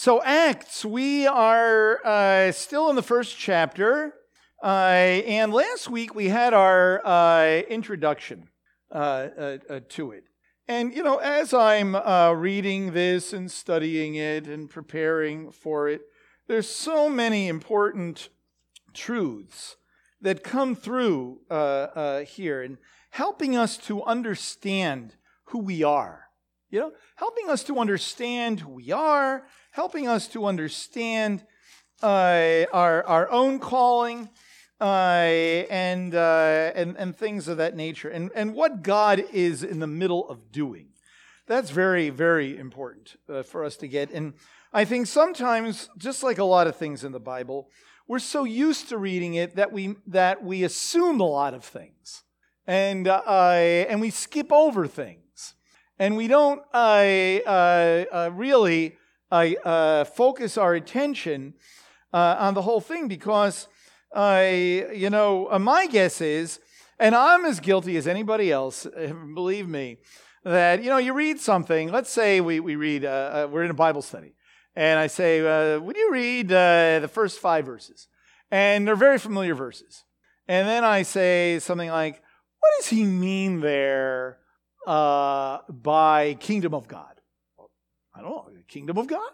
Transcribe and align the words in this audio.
So, 0.00 0.22
Acts, 0.22 0.84
we 0.84 1.26
are 1.26 1.98
uh, 2.06 2.52
still 2.52 2.88
in 2.88 2.94
the 2.94 3.02
first 3.02 3.36
chapter. 3.36 4.14
Uh, 4.62 4.66
and 5.26 5.52
last 5.52 5.90
week 5.90 6.14
we 6.14 6.28
had 6.28 6.54
our 6.54 7.04
uh, 7.04 7.62
introduction 7.68 8.48
uh, 8.92 8.94
uh, 8.96 9.58
uh, 9.68 9.80
to 9.88 10.12
it. 10.12 10.22
And, 10.68 10.94
you 10.94 11.02
know, 11.02 11.16
as 11.16 11.52
I'm 11.52 11.96
reading 12.40 12.92
this 12.92 13.32
and 13.32 13.50
studying 13.50 14.14
it 14.14 14.46
and 14.46 14.70
preparing 14.70 15.50
for 15.50 15.88
it, 15.88 16.02
there's 16.46 16.68
so 16.68 17.08
many 17.08 17.48
important 17.48 18.28
truths 18.94 19.78
that 20.20 20.44
come 20.44 20.76
through 20.76 21.40
here 22.28 22.62
and 22.62 22.78
helping 23.10 23.56
us 23.56 23.76
to 23.78 24.04
understand 24.04 25.16
who 25.46 25.58
we 25.58 25.82
are. 25.82 26.27
You 26.70 26.80
know, 26.80 26.92
helping 27.16 27.48
us 27.48 27.64
to 27.64 27.78
understand 27.78 28.60
who 28.60 28.72
we 28.72 28.92
are, 28.92 29.46
helping 29.70 30.06
us 30.06 30.28
to 30.28 30.44
understand 30.44 31.44
uh, 32.02 32.66
our, 32.72 33.02
our 33.04 33.30
own 33.30 33.58
calling 33.58 34.28
uh, 34.80 34.84
and, 34.84 36.14
uh, 36.14 36.72
and, 36.74 36.96
and 36.98 37.16
things 37.16 37.48
of 37.48 37.56
that 37.56 37.74
nature, 37.74 38.10
and, 38.10 38.30
and 38.34 38.54
what 38.54 38.82
God 38.82 39.24
is 39.32 39.64
in 39.64 39.80
the 39.80 39.86
middle 39.86 40.28
of 40.28 40.52
doing. 40.52 40.88
That's 41.46 41.70
very, 41.70 42.10
very 42.10 42.58
important 42.58 43.16
uh, 43.28 43.42
for 43.42 43.64
us 43.64 43.76
to 43.78 43.88
get. 43.88 44.10
And 44.10 44.34
I 44.72 44.84
think 44.84 45.06
sometimes, 45.06 45.88
just 45.96 46.22
like 46.22 46.36
a 46.36 46.44
lot 46.44 46.66
of 46.66 46.76
things 46.76 47.02
in 47.02 47.12
the 47.12 47.18
Bible, 47.18 47.70
we're 48.06 48.18
so 48.18 48.44
used 48.44 48.90
to 48.90 48.98
reading 48.98 49.34
it 49.34 49.56
that 49.56 49.72
we, 49.72 49.96
that 50.06 50.44
we 50.44 50.64
assume 50.64 51.20
a 51.20 51.26
lot 51.26 51.54
of 51.54 51.64
things 51.64 52.24
and, 52.66 53.08
uh, 53.08 53.52
and 53.52 54.02
we 54.02 54.10
skip 54.10 54.52
over 54.52 54.86
things 54.86 55.27
and 55.98 56.16
we 56.16 56.28
don't 56.28 56.62
uh, 56.72 56.76
uh, 57.46 58.30
really 58.32 58.96
uh, 59.30 60.04
focus 60.04 60.56
our 60.56 60.74
attention 60.74 61.54
uh, 62.12 62.36
on 62.38 62.54
the 62.54 62.62
whole 62.62 62.80
thing 62.80 63.08
because, 63.08 63.68
you 64.14 65.10
know, 65.10 65.48
uh, 65.50 65.58
my 65.58 65.86
guess 65.86 66.20
is, 66.20 66.60
and 66.98 67.14
I'm 67.14 67.44
as 67.44 67.60
guilty 67.60 67.96
as 67.96 68.06
anybody 68.06 68.50
else, 68.50 68.86
believe 69.34 69.68
me, 69.68 69.98
that, 70.44 70.82
you 70.82 70.88
know, 70.88 70.98
you 70.98 71.12
read 71.12 71.40
something, 71.40 71.90
let's 71.90 72.10
say 72.10 72.40
we, 72.40 72.60
we 72.60 72.76
read, 72.76 73.02
we're 73.02 73.64
in 73.64 73.70
a 73.70 73.74
Bible 73.74 74.02
study, 74.02 74.34
and 74.74 74.98
I 74.98 75.08
say, 75.08 75.78
would 75.78 75.96
you 75.96 76.10
read 76.12 76.48
the 76.48 77.10
first 77.12 77.38
five 77.38 77.66
verses? 77.66 78.08
And 78.50 78.86
they're 78.86 78.96
very 78.96 79.18
familiar 79.18 79.54
verses. 79.54 80.04
And 80.46 80.66
then 80.66 80.82
I 80.82 81.02
say 81.02 81.58
something 81.58 81.90
like, 81.90 82.22
what 82.60 82.70
does 82.78 82.88
he 82.88 83.04
mean 83.04 83.60
there? 83.60 84.38
Uh, 84.86 85.58
by 85.68 86.36
kingdom 86.40 86.74
of 86.74 86.88
God. 86.88 87.20
I 88.14 88.22
don't 88.22 88.30
know, 88.30 88.48
kingdom 88.66 88.98
of 88.98 89.06
God. 89.06 89.30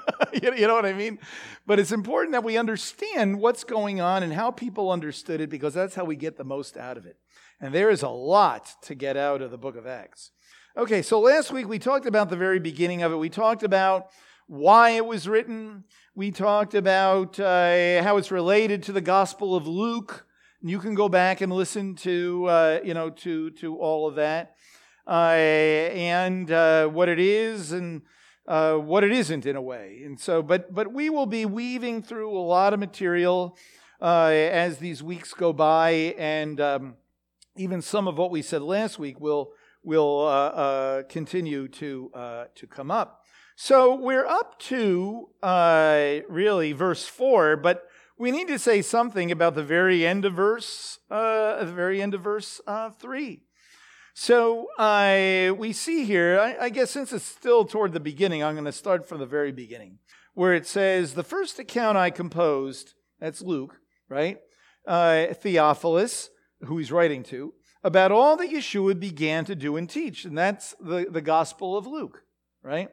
you 0.42 0.66
know 0.66 0.74
what 0.74 0.86
I 0.86 0.92
mean? 0.92 1.18
But 1.66 1.78
it's 1.78 1.92
important 1.92 2.32
that 2.32 2.44
we 2.44 2.56
understand 2.56 3.40
what's 3.40 3.64
going 3.64 4.00
on 4.00 4.22
and 4.22 4.32
how 4.32 4.50
people 4.50 4.90
understood 4.90 5.40
it 5.40 5.50
because 5.50 5.74
that's 5.74 5.94
how 5.94 6.04
we 6.04 6.16
get 6.16 6.36
the 6.36 6.44
most 6.44 6.76
out 6.76 6.96
of 6.96 7.06
it. 7.06 7.16
And 7.60 7.74
there 7.74 7.90
is 7.90 8.02
a 8.02 8.08
lot 8.08 8.74
to 8.82 8.94
get 8.94 9.16
out 9.16 9.42
of 9.42 9.50
the 9.50 9.58
book 9.58 9.76
of 9.76 9.86
Acts. 9.86 10.30
Okay, 10.76 11.02
so 11.02 11.20
last 11.20 11.52
week 11.52 11.68
we 11.68 11.78
talked 11.78 12.06
about 12.06 12.30
the 12.30 12.36
very 12.36 12.58
beginning 12.58 13.02
of 13.02 13.12
it. 13.12 13.16
We 13.16 13.28
talked 13.28 13.62
about 13.62 14.08
why 14.46 14.90
it 14.90 15.04
was 15.04 15.28
written. 15.28 15.84
We 16.14 16.30
talked 16.30 16.74
about 16.74 17.38
uh, 17.38 18.02
how 18.02 18.16
it's 18.16 18.30
related 18.30 18.82
to 18.84 18.92
the 18.92 19.00
Gospel 19.00 19.54
of 19.54 19.66
Luke. 19.66 20.26
You 20.62 20.78
can 20.78 20.94
go 20.94 21.08
back 21.08 21.40
and 21.40 21.52
listen 21.52 21.94
to, 21.96 22.46
uh, 22.46 22.80
you 22.84 22.94
know, 22.94 23.10
to, 23.10 23.50
to 23.50 23.76
all 23.76 24.08
of 24.08 24.14
that 24.14 24.54
and 25.10 26.50
uh, 26.50 26.86
what 26.86 27.08
it 27.08 27.18
is 27.18 27.72
and 27.72 28.02
uh, 28.46 28.74
what 28.74 29.04
it 29.04 29.12
isn't 29.12 29.46
in 29.46 29.56
a 29.56 29.62
way. 29.62 30.02
And 30.04 30.18
so, 30.18 30.42
but 30.42 30.72
but 30.74 30.92
we 30.92 31.10
will 31.10 31.26
be 31.26 31.44
weaving 31.44 32.02
through 32.02 32.36
a 32.36 32.40
lot 32.40 32.72
of 32.72 32.80
material 32.80 33.56
uh, 34.00 34.30
as 34.30 34.78
these 34.78 35.02
weeks 35.02 35.32
go 35.32 35.52
by, 35.52 36.14
and 36.18 36.60
um, 36.60 36.94
even 37.56 37.82
some 37.82 38.08
of 38.08 38.18
what 38.18 38.30
we 38.30 38.42
said 38.42 38.62
last 38.62 38.98
week 38.98 39.20
will 39.20 39.52
will 39.82 40.20
uh, 40.20 40.48
uh, 40.48 41.02
continue 41.04 41.68
to 41.68 42.10
to 42.54 42.66
come 42.66 42.90
up. 42.90 43.24
So 43.54 43.94
we're 43.94 44.26
up 44.26 44.58
to 44.60 45.28
really 46.28 46.72
verse 46.72 47.06
four, 47.06 47.56
but 47.56 47.86
we 48.18 48.30
need 48.30 48.48
to 48.48 48.58
say 48.58 48.82
something 48.82 49.32
about 49.32 49.54
the 49.54 49.64
very 49.64 50.06
end 50.06 50.24
of 50.24 50.34
verse, 50.34 51.00
uh, 51.10 51.64
the 51.64 51.72
very 51.72 52.00
end 52.00 52.14
of 52.14 52.22
verse 52.22 52.60
uh, 52.68 52.90
three. 52.90 53.42
So 54.14 54.66
uh, 54.78 55.54
we 55.56 55.72
see 55.72 56.04
here, 56.04 56.38
I, 56.38 56.66
I 56.66 56.68
guess 56.68 56.90
since 56.90 57.12
it's 57.12 57.24
still 57.24 57.64
toward 57.64 57.92
the 57.92 58.00
beginning, 58.00 58.44
I'm 58.44 58.54
going 58.54 58.66
to 58.66 58.72
start 58.72 59.08
from 59.08 59.20
the 59.20 59.26
very 59.26 59.52
beginning, 59.52 59.98
where 60.34 60.54
it 60.54 60.66
says, 60.66 61.14
The 61.14 61.22
first 61.22 61.58
account 61.58 61.96
I 61.96 62.10
composed, 62.10 62.94
that's 63.20 63.40
Luke, 63.40 63.76
right? 64.08 64.38
Uh, 64.86 65.28
Theophilus, 65.32 66.28
who 66.60 66.76
he's 66.76 66.92
writing 66.92 67.22
to, 67.24 67.54
about 67.82 68.12
all 68.12 68.36
that 68.36 68.50
Yeshua 68.50 68.98
began 68.98 69.44
to 69.46 69.54
do 69.54 69.76
and 69.76 69.88
teach. 69.88 70.24
And 70.24 70.36
that's 70.36 70.74
the, 70.78 71.06
the 71.10 71.22
Gospel 71.22 71.76
of 71.76 71.86
Luke, 71.86 72.22
right? 72.62 72.90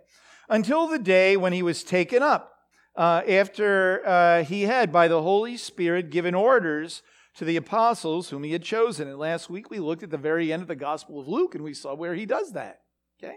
Until 0.47 0.87
the 0.87 0.99
day 0.99 1.35
when 1.35 1.51
he 1.53 1.61
was 1.61 1.83
taken 1.83 2.23
up, 2.23 2.53
uh, 2.95 3.21
after 3.27 4.05
uh, 4.07 4.43
he 4.43 4.63
had, 4.63 4.91
by 4.91 5.07
the 5.07 5.21
Holy 5.21 5.57
Spirit, 5.57 6.11
given 6.11 6.33
orders 6.33 7.01
to 7.39 7.45
the 7.45 7.55
apostles 7.55 8.29
whom 8.29 8.43
he 8.43 8.51
had 8.51 8.61
chosen. 8.61 9.07
And 9.07 9.17
last 9.17 9.49
week 9.49 9.69
we 9.69 9.79
looked 9.79 10.03
at 10.03 10.09
the 10.09 10.17
very 10.17 10.51
end 10.51 10.61
of 10.61 10.67
the 10.67 10.75
Gospel 10.75 11.21
of 11.21 11.27
Luke 11.29 11.55
and 11.55 11.63
we 11.63 11.73
saw 11.73 11.95
where 11.95 12.13
he 12.13 12.25
does 12.25 12.51
that. 12.51 12.81
Okay? 13.17 13.35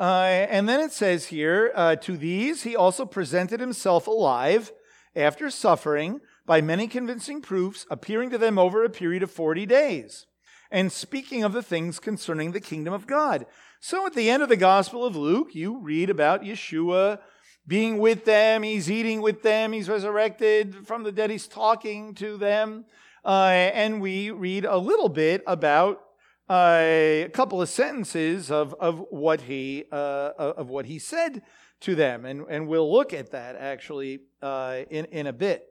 Uh, 0.00 0.46
and 0.48 0.66
then 0.66 0.80
it 0.80 0.92
says 0.92 1.26
here, 1.26 1.72
uh, 1.74 1.96
to 1.96 2.16
these 2.16 2.62
he 2.62 2.74
also 2.74 3.04
presented 3.04 3.60
himself 3.60 4.06
alive 4.06 4.72
after 5.14 5.50
suffering 5.50 6.22
by 6.46 6.62
many 6.62 6.88
convincing 6.88 7.42
proofs, 7.42 7.84
appearing 7.90 8.30
to 8.30 8.38
them 8.38 8.58
over 8.58 8.82
a 8.82 8.88
period 8.88 9.22
of 9.22 9.30
40 9.30 9.66
days, 9.66 10.26
and 10.70 10.90
speaking 10.90 11.44
of 11.44 11.52
the 11.52 11.62
things 11.62 11.98
concerning 11.98 12.52
the 12.52 12.60
kingdom 12.60 12.94
of 12.94 13.06
God. 13.06 13.44
So 13.78 14.06
at 14.06 14.14
the 14.14 14.30
end 14.30 14.42
of 14.42 14.48
the 14.48 14.56
Gospel 14.56 15.04
of 15.04 15.14
Luke, 15.14 15.54
you 15.54 15.82
read 15.82 16.08
about 16.08 16.44
Yeshua 16.44 17.18
being 17.66 17.98
with 17.98 18.24
them. 18.24 18.62
He's 18.62 18.90
eating 18.90 19.20
with 19.20 19.42
them. 19.42 19.72
He's 19.72 19.88
resurrected 19.88 20.86
from 20.86 21.02
the 21.02 21.12
dead. 21.12 21.30
He's 21.30 21.48
talking 21.48 22.14
to 22.14 22.36
them. 22.36 22.84
Uh, 23.24 23.48
and 23.74 24.00
we 24.00 24.30
read 24.30 24.64
a 24.64 24.78
little 24.78 25.08
bit 25.08 25.42
about 25.48 26.00
uh, 26.48 27.24
a 27.24 27.30
couple 27.32 27.60
of 27.60 27.68
sentences 27.68 28.52
of, 28.52 28.72
of 28.74 29.04
what 29.10 29.40
he 29.40 29.84
uh, 29.90 30.30
of 30.38 30.68
what 30.68 30.86
he 30.86 30.96
said 31.00 31.42
to 31.80 31.96
them, 31.96 32.24
and, 32.24 32.46
and 32.48 32.68
we'll 32.68 32.90
look 32.90 33.12
at 33.12 33.32
that 33.32 33.56
actually 33.56 34.20
uh, 34.42 34.82
in 34.88 35.06
in 35.06 35.26
a 35.26 35.32
bit. 35.32 35.66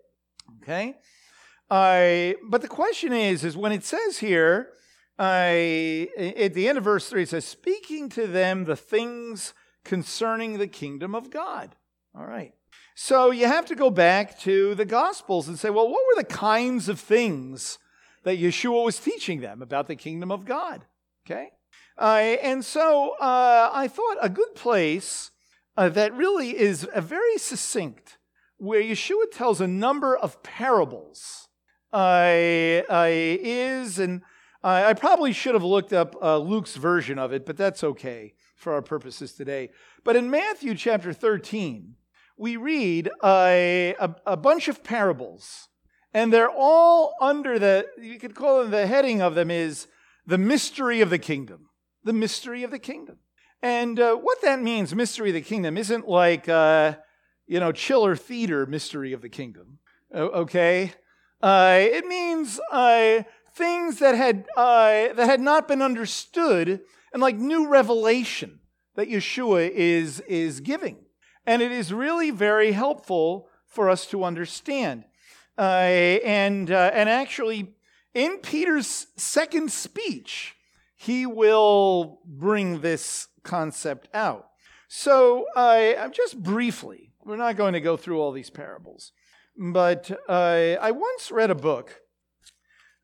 Okay, 0.61 0.95
but 1.69 2.61
the 2.61 2.67
question 2.67 3.13
is, 3.13 3.45
is 3.45 3.55
when 3.55 3.71
it 3.71 3.85
says 3.85 4.17
here 4.17 4.73
at 5.17 6.53
the 6.53 6.67
end 6.67 6.77
of 6.77 6.83
verse 6.83 7.07
three, 7.07 7.23
it 7.23 7.29
says, 7.29 7.45
"Speaking 7.45 8.09
to 8.09 8.27
them 8.27 8.65
the 8.65 8.75
things 8.75 9.53
concerning 9.85 10.57
the 10.57 10.67
kingdom 10.67 11.15
of 11.15 11.31
God." 11.31 11.77
All 12.17 12.25
right. 12.25 12.53
So 12.95 13.31
you 13.31 13.45
have 13.45 13.65
to 13.65 13.75
go 13.75 13.89
back 13.89 14.39
to 14.39 14.73
the 14.73 14.85
Gospels 14.85 15.49
and 15.49 15.59
say, 15.59 15.69
well, 15.69 15.89
what 15.89 16.01
were 16.07 16.21
the 16.21 16.27
kinds 16.27 16.87
of 16.87 16.97
things 16.97 17.77
that 18.23 18.39
Yeshua 18.39 18.85
was 18.85 18.99
teaching 18.99 19.41
them 19.41 19.61
about 19.61 19.87
the 19.87 19.97
kingdom 19.97 20.31
of 20.31 20.45
God? 20.45 20.85
Okay. 21.25 21.49
Uh, 21.97 22.37
and 22.41 22.63
so 22.63 23.15
uh, 23.19 23.69
I 23.73 23.89
thought 23.89 24.17
a 24.21 24.29
good 24.29 24.55
place 24.55 25.31
uh, 25.75 25.89
that 25.89 26.13
really 26.13 26.57
is 26.57 26.87
a 26.93 27.01
very 27.01 27.37
succinct, 27.37 28.17
where 28.57 28.81
Yeshua 28.81 29.29
tells 29.31 29.59
a 29.59 29.67
number 29.67 30.15
of 30.15 30.41
parables, 30.41 31.49
uh, 31.91 32.31
uh, 32.89 33.07
is, 33.09 33.99
and 33.99 34.21
I 34.63 34.93
probably 34.93 35.31
should 35.33 35.53
have 35.53 35.63
looked 35.63 35.93
up 35.93 36.15
uh, 36.21 36.37
Luke's 36.37 36.75
version 36.75 37.19
of 37.19 37.33
it, 37.33 37.45
but 37.45 37.57
that's 37.57 37.83
okay 37.83 38.33
for 38.55 38.73
our 38.73 38.81
purposes 38.81 39.33
today. 39.33 39.69
But 40.03 40.15
in 40.15 40.31
Matthew 40.31 40.75
chapter 40.75 41.13
13, 41.13 41.95
we 42.37 42.57
read 42.57 43.09
a, 43.23 43.95
a, 43.99 44.15
a, 44.25 44.37
bunch 44.37 44.67
of 44.67 44.83
parables, 44.83 45.69
and 46.13 46.31
they're 46.33 46.49
all 46.49 47.15
under 47.21 47.57
the, 47.57 47.87
you 48.01 48.19
could 48.19 48.35
call 48.35 48.61
them, 48.61 48.71
the 48.71 48.87
heading 48.87 49.21
of 49.21 49.35
them 49.35 49.49
is 49.49 49.87
the 50.25 50.37
mystery 50.37 51.01
of 51.01 51.09
the 51.09 51.19
kingdom. 51.19 51.69
The 52.03 52.13
mystery 52.13 52.63
of 52.63 52.71
the 52.71 52.79
kingdom. 52.79 53.17
And 53.61 53.99
uh, 53.99 54.15
what 54.15 54.41
that 54.41 54.61
means, 54.61 54.93
mystery 54.93 55.29
of 55.29 55.33
the 55.33 55.41
kingdom, 55.41 55.77
isn't 55.77 56.07
like, 56.07 56.47
uh, 56.47 56.95
you 57.47 57.59
know, 57.59 57.71
chiller 57.71 58.15
theater 58.15 58.65
mystery 58.65 59.13
of 59.13 59.21
the 59.21 59.29
kingdom. 59.29 59.79
Okay? 60.13 60.93
Uh, 61.41 61.77
it 61.79 62.05
means 62.05 62.59
uh, 62.71 63.23
things 63.53 63.99
that 63.99 64.15
had, 64.15 64.45
uh, 64.55 65.13
that 65.13 65.25
had 65.25 65.41
not 65.41 65.67
been 65.67 65.81
understood 65.81 66.81
and 67.13 67.21
like 67.21 67.37
new 67.37 67.67
revelation 67.67 68.59
that 68.95 69.09
Yeshua 69.09 69.69
is, 69.69 70.19
is 70.21 70.59
giving. 70.59 71.04
And 71.45 71.61
it 71.61 71.71
is 71.71 71.93
really 71.93 72.31
very 72.31 72.71
helpful 72.71 73.47
for 73.67 73.89
us 73.89 74.05
to 74.07 74.23
understand. 74.23 75.05
Uh, 75.57 75.61
and, 75.61 76.71
uh, 76.71 76.91
and 76.93 77.09
actually, 77.09 77.73
in 78.13 78.37
Peter's 78.37 79.07
second 79.15 79.71
speech, 79.71 80.55
he 80.95 81.25
will 81.25 82.19
bring 82.25 82.81
this 82.81 83.27
concept 83.43 84.07
out. 84.13 84.47
So, 84.87 85.45
uh, 85.55 86.07
just 86.09 86.41
briefly, 86.41 87.11
we're 87.23 87.37
not 87.37 87.57
going 87.57 87.73
to 87.73 87.81
go 87.81 87.97
through 87.97 88.21
all 88.21 88.31
these 88.31 88.49
parables, 88.49 89.11
but 89.57 90.11
uh, 90.29 90.77
I 90.79 90.91
once 90.91 91.31
read 91.31 91.51
a 91.51 91.55
book. 91.55 92.01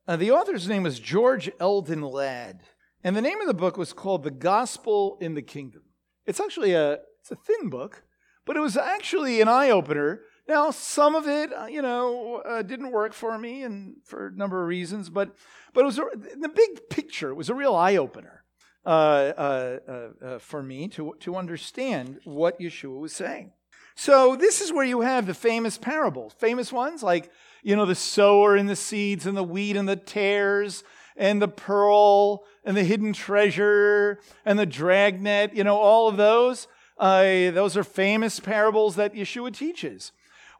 Uh, 0.07 0.15
the 0.15 0.31
author's 0.31 0.67
name 0.67 0.83
was 0.83 0.99
George 0.99 1.49
Eldon 1.59 2.01
Ladd, 2.01 2.61
and 3.03 3.15
the 3.15 3.21
name 3.21 3.41
of 3.41 3.47
the 3.47 3.53
book 3.53 3.77
was 3.77 3.93
called 3.93 4.23
The 4.23 4.31
Gospel 4.31 5.17
in 5.19 5.33
the 5.33 5.41
Kingdom. 5.41 5.83
It's 6.25 6.39
actually 6.39 6.73
a 6.73 6.99
it's 7.19 7.31
a 7.31 7.35
thin 7.35 7.69
book, 7.69 8.03
but 8.45 8.57
it 8.57 8.61
was 8.61 8.77
actually 8.77 9.41
an 9.41 9.47
eye 9.47 9.69
opener. 9.69 10.21
Now, 10.47 10.71
some 10.71 11.15
of 11.15 11.27
it, 11.27 11.53
uh, 11.53 11.67
you 11.67 11.81
know, 11.81 12.41
uh, 12.45 12.61
didn't 12.61 12.91
work 12.91 13.13
for 13.13 13.37
me, 13.37 13.63
and 13.63 13.95
for 14.03 14.27
a 14.27 14.31
number 14.31 14.61
of 14.61 14.67
reasons. 14.67 15.09
But, 15.09 15.35
but 15.73 15.81
it 15.81 15.85
was 15.85 15.99
a, 15.99 16.05
the 16.15 16.49
big 16.49 16.89
picture. 16.89 17.29
It 17.29 17.35
was 17.35 17.49
a 17.49 17.55
real 17.55 17.75
eye 17.75 17.97
opener 17.97 18.41
uh, 18.85 18.89
uh, 18.89 19.79
uh, 19.87 20.25
uh, 20.25 20.39
for 20.39 20.63
me 20.63 20.87
to 20.87 21.13
to 21.19 21.35
understand 21.35 22.19
what 22.23 22.59
Yeshua 22.59 22.99
was 22.99 23.13
saying. 23.13 23.51
So 23.95 24.35
this 24.35 24.61
is 24.61 24.73
where 24.73 24.85
you 24.85 25.01
have 25.01 25.27
the 25.27 25.35
famous 25.35 25.77
parables, 25.77 26.33
famous 26.39 26.73
ones 26.73 27.03
like 27.03 27.29
you 27.61 27.75
know 27.75 27.85
the 27.85 27.95
sower 27.95 28.55
and 28.55 28.67
the 28.67 28.75
seeds 28.75 29.27
and 29.27 29.37
the 29.37 29.43
wheat 29.43 29.75
and 29.75 29.87
the 29.87 29.95
tares 29.95 30.83
and 31.15 31.39
the 31.39 31.47
pearl 31.47 32.43
and 32.63 32.75
the 32.75 32.83
hidden 32.83 33.13
treasure 33.13 34.19
and 34.45 34.57
the 34.57 34.65
dragnet. 34.65 35.53
You 35.53 35.63
know 35.63 35.77
all 35.77 36.07
of 36.07 36.17
those. 36.17 36.67
Uh, 37.01 37.49
those 37.51 37.75
are 37.75 37.83
famous 37.83 38.39
parables 38.39 38.95
that 38.95 39.15
Yeshua 39.15 39.53
teaches. 39.53 40.11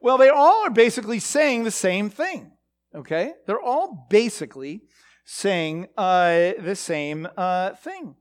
Well, 0.01 0.17
they 0.17 0.29
all 0.29 0.65
are 0.65 0.71
basically 0.71 1.19
saying 1.19 1.63
the 1.63 1.71
same 1.71 2.09
thing. 2.09 2.51
Okay? 2.95 3.33
They're 3.45 3.61
all 3.61 4.07
basically 4.09 4.81
saying 5.23 5.87
uh, 5.95 6.53
the 6.59 6.75
same 6.75 7.27
uh, 7.37 7.75
thing. 7.75 8.15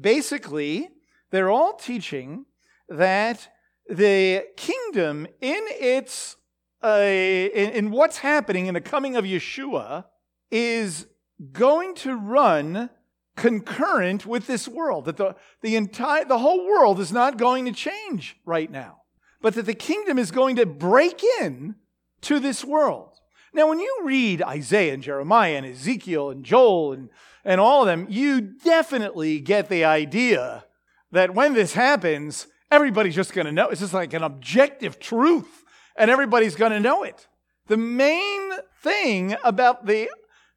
Basically, 0.00 0.88
they're 1.30 1.50
all 1.50 1.74
teaching 1.74 2.46
that 2.88 3.48
the 3.88 4.44
kingdom 4.56 5.26
in 5.40 5.62
its 5.68 6.36
uh, 6.82 7.00
in, 7.00 7.70
in 7.70 7.90
what's 7.90 8.18
happening 8.18 8.66
in 8.66 8.74
the 8.74 8.80
coming 8.80 9.16
of 9.16 9.24
Yeshua 9.24 10.04
is 10.50 11.06
going 11.52 11.94
to 11.94 12.14
run 12.14 12.90
concurrent 13.36 14.26
with 14.26 14.46
this 14.46 14.68
world, 14.68 15.06
that 15.06 15.16
the, 15.16 15.34
the 15.60 15.76
entire 15.76 16.24
the 16.24 16.38
whole 16.38 16.66
world 16.66 17.00
is 17.00 17.12
not 17.12 17.36
going 17.36 17.64
to 17.64 17.72
change 17.72 18.36
right 18.44 18.70
now, 18.70 19.02
but 19.40 19.54
that 19.54 19.66
the 19.66 19.74
kingdom 19.74 20.18
is 20.18 20.30
going 20.30 20.56
to 20.56 20.66
break 20.66 21.22
in 21.40 21.74
to 22.22 22.38
this 22.38 22.64
world. 22.64 23.10
Now, 23.52 23.68
when 23.68 23.78
you 23.78 24.00
read 24.02 24.42
Isaiah 24.42 24.94
and 24.94 25.02
Jeremiah 25.02 25.56
and 25.56 25.66
Ezekiel 25.66 26.30
and 26.30 26.44
Joel 26.44 26.92
and, 26.92 27.08
and 27.44 27.60
all 27.60 27.82
of 27.82 27.86
them, 27.86 28.06
you 28.10 28.40
definitely 28.40 29.38
get 29.38 29.68
the 29.68 29.84
idea 29.84 30.64
that 31.12 31.34
when 31.34 31.54
this 31.54 31.74
happens, 31.74 32.48
everybody's 32.70 33.14
just 33.14 33.32
going 33.32 33.46
to 33.46 33.52
know. 33.52 33.68
It's 33.68 33.80
just 33.80 33.94
like 33.94 34.12
an 34.12 34.24
objective 34.24 34.98
truth, 34.98 35.62
and 35.96 36.10
everybody's 36.10 36.56
going 36.56 36.72
to 36.72 36.80
know 36.80 37.04
it. 37.04 37.28
The 37.68 37.76
main 37.76 38.50
thing 38.82 39.36
about 39.44 39.86
the 39.86 40.10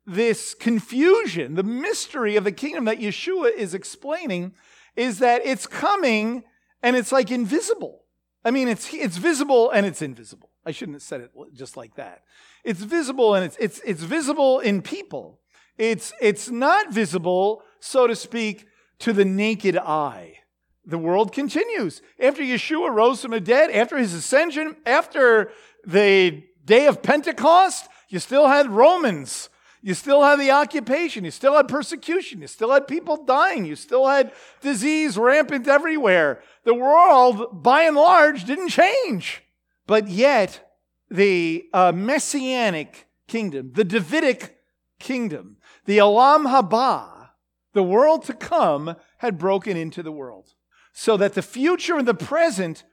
this 0.08 0.54
confusion, 0.54 1.56
the 1.56 1.64
mystery 1.64 2.38
of 2.38 2.46
the 2.46 2.52
kingdom 2.52 2.86
that 2.86 3.00
Yeshua 3.00 3.54
is 3.54 3.74
explaining, 3.74 4.54
is 4.96 5.20
that 5.20 5.42
it's 5.46 5.68
coming 5.68 6.44
and 6.82 6.96
it's 6.96 7.12
like 7.12 7.30
invisible. 7.30 8.06
I 8.46 8.52
mean, 8.52 8.70
it's, 8.70 8.92
it's 8.94 9.18
visible 9.18 9.70
and 9.70 9.86
it's 9.86 10.02
invisible. 10.02 10.50
I 10.66 10.72
shouldn't 10.72 10.96
have 10.96 11.02
said 11.02 11.22
it 11.22 11.32
just 11.54 11.76
like 11.76 11.96
that. 11.96 12.24
It's 12.64 12.82
visible 12.82 13.36
and 13.36 13.44
it's, 13.44 13.58
it's, 13.60 13.82
it's 13.86 14.02
visible 14.02 14.60
in 14.60 14.82
people. 14.82 15.42
It's, 15.78 16.14
it's 16.22 16.50
not 16.50 16.92
visible, 16.92 17.62
so 17.82 18.08
to 18.08 18.16
speak, 18.16 18.66
to 19.00 19.12
the 19.12 19.26
naked 19.26 19.78
eye. 19.78 20.40
The 20.86 20.98
world 20.98 21.34
continues. 21.34 22.02
After 22.18 22.42
Yeshua 22.42 22.94
rose 22.94 23.22
from 23.22 23.32
the 23.32 23.42
dead, 23.42 23.72
after 23.72 23.98
his 23.98 24.14
ascension, 24.14 24.78
after 24.86 25.52
the 25.86 26.44
day 26.64 26.88
of 26.88 27.04
Pentecost, 27.04 27.90
you 28.08 28.20
still 28.20 28.48
had 28.48 28.70
Romans 28.70 29.50
you 29.82 29.94
still 29.94 30.24
had 30.24 30.40
the 30.40 30.52
occupation. 30.52 31.24
You 31.24 31.32
still 31.32 31.56
had 31.56 31.68
persecution. 31.68 32.42
You 32.42 32.48
still 32.48 32.72
had 32.72 32.88
people 32.88 33.24
dying. 33.24 33.66
You 33.66 33.76
still 33.76 34.08
had 34.08 34.32
disease 34.62 35.18
rampant 35.18 35.68
everywhere. 35.68 36.42
The 36.64 36.74
world, 36.74 37.64
by 37.64 37.84
and 37.84 37.96
large, 37.96 38.46
didn't 38.46 38.70
change. 38.70 39.44
But 39.86 40.10
yet, 40.10 40.80
the 41.10 41.66
uh, 41.74 41.92
messianic 41.94 43.08
kingdom, 43.28 43.72
the 43.74 43.84
Davidic 43.84 44.58
kingdom, 45.00 45.58
the 45.86 46.00
Olam 46.00 46.46
Haba, 46.46 47.30
the 47.74 47.84
world 47.84 48.24
to 48.26 48.34
come, 48.34 48.96
had 49.20 49.38
broken 49.38 49.78
into 49.78 50.02
the 50.04 50.12
world. 50.12 50.54
So 50.94 51.16
that 51.18 51.36
the 51.36 51.42
future 51.42 51.98
and 51.98 52.08
the 52.08 52.14
present 52.14 52.84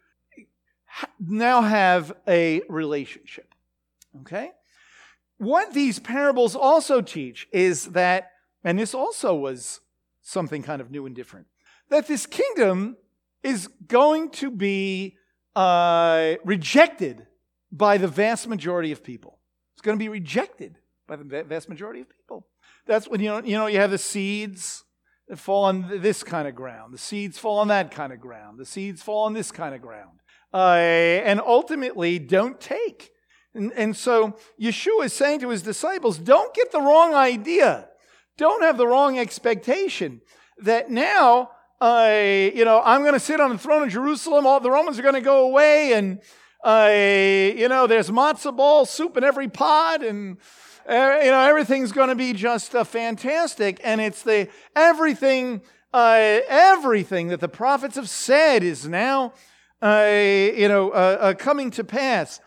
now 1.18 1.62
have 1.62 2.12
a 2.28 2.62
relationship. 2.68 3.54
Okay? 4.20 4.50
What 5.44 5.74
these 5.74 5.98
parables 5.98 6.56
also 6.56 7.02
teach 7.02 7.46
is 7.52 7.88
that, 7.88 8.30
and 8.64 8.78
this 8.78 8.94
also 8.94 9.34
was 9.34 9.80
something 10.22 10.62
kind 10.62 10.80
of 10.80 10.90
new 10.90 11.04
and 11.04 11.14
different, 11.14 11.48
that 11.90 12.08
this 12.08 12.24
kingdom 12.24 12.96
is 13.42 13.68
going 13.86 14.30
to 14.30 14.50
be 14.50 15.18
uh, 15.54 16.36
rejected 16.44 17.26
by 17.70 17.98
the 17.98 18.08
vast 18.08 18.48
majority 18.48 18.90
of 18.90 19.04
people. 19.04 19.38
It's 19.74 19.82
going 19.82 19.98
to 19.98 20.02
be 20.02 20.08
rejected 20.08 20.78
by 21.06 21.16
the 21.16 21.42
vast 21.44 21.68
majority 21.68 22.00
of 22.00 22.08
people. 22.08 22.46
That's 22.86 23.06
when 23.06 23.20
you 23.20 23.28
know, 23.28 23.42
you 23.42 23.58
know 23.58 23.66
you 23.66 23.80
have 23.80 23.90
the 23.90 23.98
seeds 23.98 24.84
that 25.28 25.38
fall 25.38 25.64
on 25.64 26.00
this 26.00 26.22
kind 26.22 26.48
of 26.48 26.54
ground. 26.54 26.94
The 26.94 26.98
seeds 26.98 27.38
fall 27.38 27.58
on 27.58 27.68
that 27.68 27.90
kind 27.90 28.14
of 28.14 28.20
ground. 28.20 28.58
The 28.58 28.64
seeds 28.64 29.02
fall 29.02 29.24
on 29.24 29.34
this 29.34 29.52
kind 29.52 29.74
of 29.74 29.82
ground. 29.82 30.20
Uh, 30.54 30.76
and 30.76 31.38
ultimately 31.38 32.18
don't 32.18 32.58
take. 32.58 33.10
And, 33.54 33.72
and 33.74 33.96
so 33.96 34.36
Yeshua 34.60 35.06
is 35.06 35.12
saying 35.12 35.40
to 35.40 35.50
his 35.50 35.62
disciples, 35.62 36.18
don't 36.18 36.52
get 36.54 36.72
the 36.72 36.80
wrong 36.80 37.14
idea. 37.14 37.88
Don't 38.36 38.62
have 38.62 38.76
the 38.76 38.86
wrong 38.86 39.18
expectation 39.18 40.20
that 40.58 40.90
now, 40.90 41.50
uh, 41.80 42.10
you 42.54 42.64
know, 42.64 42.82
I'm 42.84 43.02
going 43.02 43.14
to 43.14 43.20
sit 43.20 43.40
on 43.40 43.50
the 43.50 43.58
throne 43.58 43.84
of 43.84 43.90
Jerusalem. 43.90 44.46
All 44.46 44.58
the 44.58 44.70
Romans 44.70 44.98
are 44.98 45.02
going 45.02 45.14
to 45.14 45.20
go 45.20 45.46
away, 45.46 45.92
and 45.92 46.20
uh, 46.64 46.90
you 47.56 47.68
know, 47.68 47.86
there's 47.86 48.10
matzah 48.10 48.56
ball 48.56 48.86
soup 48.86 49.16
in 49.16 49.22
every 49.24 49.48
pot, 49.48 50.02
and 50.02 50.38
uh, 50.88 51.20
you 51.22 51.30
know, 51.30 51.40
everything's 51.40 51.92
going 51.92 52.08
to 52.08 52.14
be 52.14 52.32
just 52.32 52.74
uh, 52.74 52.82
fantastic. 52.82 53.80
And 53.84 54.00
it's 54.00 54.22
the 54.22 54.48
everything, 54.74 55.62
uh, 55.92 56.40
everything 56.48 57.28
that 57.28 57.40
the 57.40 57.48
prophets 57.48 57.96
have 57.96 58.08
said 58.08 58.64
is 58.64 58.88
now, 58.88 59.32
you 59.82 60.68
know, 60.68 61.34
coming 61.38 61.70
to 61.72 61.84
pass 61.84 62.40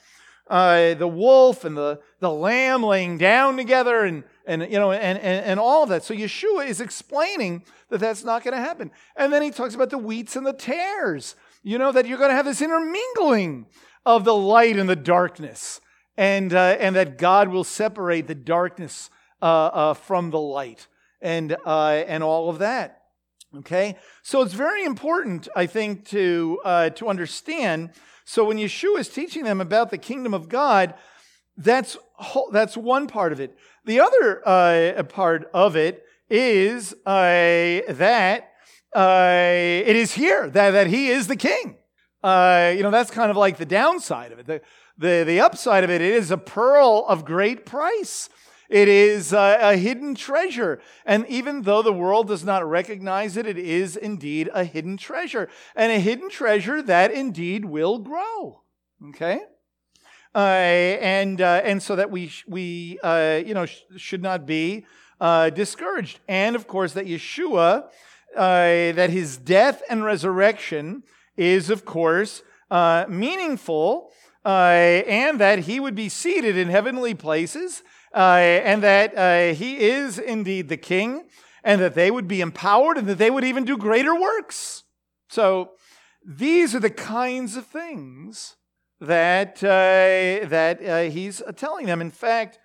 uh, 0.50 0.94
the 0.94 1.08
wolf 1.08 1.66
and 1.66 1.76
the, 1.76 2.00
the 2.20 2.30
lamb 2.30 2.84
laying 2.84 3.18
down 3.18 3.58
together 3.58 4.04
and, 4.04 4.24
and, 4.46 4.62
you 4.64 4.80
know, 4.80 4.92
and, 4.92 5.18
and, 5.20 5.46
and 5.46 5.60
all 5.60 5.84
of 5.84 5.90
that. 5.90 6.04
So 6.04 6.14
Yeshua 6.14 6.68
is 6.68 6.82
explaining 6.82 7.64
that 7.90 8.00
that's 8.00 8.24
not 8.24 8.44
going 8.44 8.54
to 8.54 8.60
happen. 8.60 8.92
And 9.16 9.32
then 9.32 9.42
he 9.42 9.52
talks 9.52 9.76
about 9.76 9.90
the 9.90 9.98
wheats 9.98 10.36
and 10.36 10.46
the 10.46 10.54
tares, 10.54 11.36
you 11.64 11.78
know, 11.78 11.92
that 11.92 12.06
you're 12.06 12.18
going 12.18 12.30
to 12.30 12.36
have 12.36 12.46
this 12.46 12.62
intermingling 12.62 13.68
of 14.06 14.24
the 14.24 14.36
light 14.36 14.78
and 14.78 14.88
the 14.88 14.96
darkness, 14.96 15.82
and, 16.16 16.54
uh, 16.54 16.78
and 16.80 16.96
that 16.96 17.18
God 17.18 17.50
will 17.50 17.66
separate 17.66 18.28
the 18.28 18.36
darkness 18.36 19.10
uh, 19.42 19.66
uh 19.68 19.94
from 19.94 20.32
the 20.32 20.40
light 20.40 20.88
and, 21.22 21.56
uh, 21.66 22.04
and 22.08 22.24
all 22.24 22.50
of 22.50 22.60
that. 22.60 23.02
Okay? 23.56 23.98
So 24.24 24.42
it's 24.42 24.54
very 24.54 24.84
important, 24.84 25.48
I 25.56 25.66
think, 25.66 26.06
to, 26.10 26.60
uh, 26.64 26.90
to 26.92 27.08
understand 27.08 27.92
so 28.30 28.44
when 28.44 28.58
Yeshua 28.58 29.00
is 29.00 29.08
teaching 29.08 29.46
them 29.46 29.62
about 29.62 29.90
the 29.90 29.98
kingdom 29.98 30.34
of 30.34 30.50
God, 30.50 30.96
that's, 31.56 31.96
that's 32.52 32.76
one 32.76 33.08
part 33.08 33.32
of 33.32 33.40
it. 33.40 33.58
The 33.86 34.02
other 34.02 34.46
uh, 34.46 35.02
part 35.04 35.50
of 35.54 35.78
it 35.78 36.04
is 36.30 36.94
uh, 37.06 37.80
that 37.88 38.52
uh, 38.94 39.32
it 39.40 39.96
is 39.96 40.14
here, 40.14 40.50
that, 40.50 40.72
that 40.72 40.88
he 40.88 41.08
is 41.08 41.28
the 41.28 41.38
king. 41.38 41.78
Uh, 42.22 42.74
you 42.76 42.84
know, 42.84 42.92
that's 42.92 43.12
kind 43.12 43.32
of 43.32 43.38
like 43.38 43.56
the 43.56 43.66
downside 43.66 44.34
of 44.34 44.40
it. 44.40 44.46
The, 44.46 44.62
the, 44.98 45.24
the 45.26 45.40
upside 45.40 45.86
of 45.86 45.90
it, 45.90 46.02
it 46.02 46.14
is 46.14 46.30
a 46.30 46.38
pearl 46.38 47.06
of 47.08 47.24
great 47.24 47.66
price. 47.66 48.28
It 48.70 48.88
is 48.90 49.32
a, 49.32 49.58
a, 49.62 49.78
hidden 49.78 50.14
treasure. 50.16 50.82
And 51.06 51.26
even 51.28 51.62
though 51.62 51.82
the 51.82 51.94
world 51.94 52.28
does 52.28 52.44
not 52.44 52.68
recognize 52.68 53.38
it, 53.38 53.46
it 53.46 53.58
is 53.58 53.96
indeed 53.96 54.50
a 54.54 54.66
hidden 54.66 54.98
treasure. 54.98 55.50
And 55.76 55.92
a 55.92 56.00
hidden 56.00 56.30
treasure 56.30 56.82
that 56.82 57.12
indeed 57.12 57.66
will 57.66 58.00
grow. 58.00 58.62
Okay? 59.10 59.40
Uh, 60.36 60.40
and, 60.40 61.42
uh, 61.42 61.62
and 61.64 61.82
so 61.82 61.96
that 61.96 62.12
we, 62.12 62.32
we 62.48 63.00
uh, 63.04 63.42
you 63.46 63.54
know, 63.54 63.66
sh- 63.66 63.82
should 63.96 64.22
not 64.22 64.46
be 64.46 64.86
uh, 65.22 65.50
discouraged. 65.50 66.20
And 66.28 66.56
of 66.56 66.68
course, 66.68 66.94
that 66.94 67.06
Yeshua, 67.06 67.86
uh, 68.36 68.92
that 68.92 69.10
his 69.10 69.38
death 69.38 69.82
and 69.90 70.04
resurrection 70.04 71.04
is, 71.38 71.70
of 71.70 71.86
course, 71.86 72.44
uh, 72.70 73.06
meaningful. 73.08 74.12
and 74.44 75.40
that 75.40 75.60
he 75.60 75.80
would 75.80 75.96
be 75.96 76.10
seated 76.10 76.58
in 76.58 76.70
heavenly 76.70 77.14
places 77.14 77.82
uh, 77.82 77.97
and 78.20 78.84
that 78.84 79.18
uh, 79.18 79.54
he 79.54 79.78
is 79.78 80.18
indeed 80.18 80.70
the 80.70 80.78
king, 80.78 81.30
and 81.64 81.82
that 81.82 81.94
they 81.94 82.10
would 82.10 82.28
be 82.28 82.42
empowered, 82.42 82.98
and 82.98 83.08
that 83.08 83.18
they 83.18 83.30
would 83.30 83.44
even 83.44 83.66
do 83.66 83.78
greater 83.78 84.20
works. 84.20 84.84
So 85.30 85.72
these 86.26 86.74
are 86.74 86.80
the 86.80 86.90
kinds 86.90 87.56
of 87.56 87.66
things 87.66 88.56
that 89.00 89.64
uh, 89.64 90.48
that 90.48 90.84
uh, 90.84 91.12
he's 91.12 91.42
telling 91.56 91.86
them. 91.86 92.02
In 92.02 92.12
fact, 92.12 92.60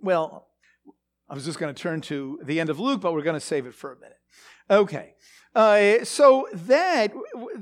well, 0.00 0.48
I 1.28 1.34
was 1.34 1.44
just 1.44 1.58
going 1.58 1.74
to 1.74 1.82
turn 1.82 2.00
to 2.02 2.40
the 2.42 2.58
end 2.60 2.70
of 2.70 2.80
Luke, 2.80 3.00
but 3.00 3.12
we're 3.12 3.22
going 3.22 3.34
to 3.34 3.40
save 3.40 3.66
it 3.66 3.74
for 3.74 3.92
a 3.92 4.00
minute. 4.00 4.18
Okay, 4.68 5.14
uh, 5.54 6.04
so 6.04 6.48
that 6.52 7.12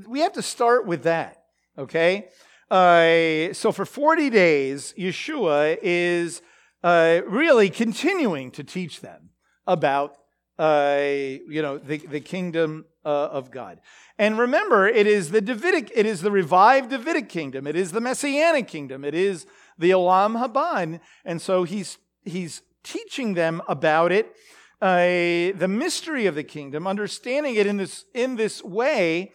we 0.07 0.21
have 0.21 0.33
to 0.33 0.41
start 0.41 0.87
with 0.87 1.03
that. 1.03 1.43
Okay, 1.77 2.29
uh, 2.71 3.53
so 3.53 3.71
for 3.71 3.85
forty 3.85 4.29
days, 4.29 4.93
Yeshua 4.97 5.77
is 5.83 6.41
uh, 6.85 7.21
really 7.27 7.69
continuing 7.69 8.51
to 8.51 8.63
teach 8.63 9.01
them 9.01 9.31
about 9.65 10.15
uh, 10.59 11.01
you 11.01 11.61
know 11.61 11.77
the, 11.77 11.97
the 11.97 12.21
kingdom 12.21 12.85
of 13.03 13.51
God. 13.51 13.81
And 14.17 14.37
remember, 14.39 14.87
it 14.87 15.07
is 15.07 15.31
the 15.31 15.41
Davidic, 15.41 15.91
it 15.93 16.05
is 16.05 16.21
the 16.21 16.31
revived 16.31 16.89
Davidic 16.89 17.27
kingdom. 17.27 17.67
It 17.67 17.75
is 17.75 17.91
the 17.91 17.99
Messianic 17.99 18.67
kingdom. 18.67 19.03
It 19.03 19.13
is 19.13 19.45
the 19.77 19.91
Olam 19.91 20.41
Haba, 20.41 20.99
And 21.25 21.41
so 21.41 21.63
he's, 21.63 21.97
he's 22.23 22.61
teaching 22.83 23.33
them 23.33 23.61
about 23.67 24.11
it, 24.11 24.33
uh, 24.81 25.57
the 25.57 25.67
mystery 25.69 26.27
of 26.27 26.35
the 26.35 26.43
kingdom, 26.43 26.87
understanding 26.87 27.55
it 27.55 27.67
in 27.67 27.77
this, 27.77 28.05
in 28.13 28.35
this 28.35 28.63
way, 28.63 29.31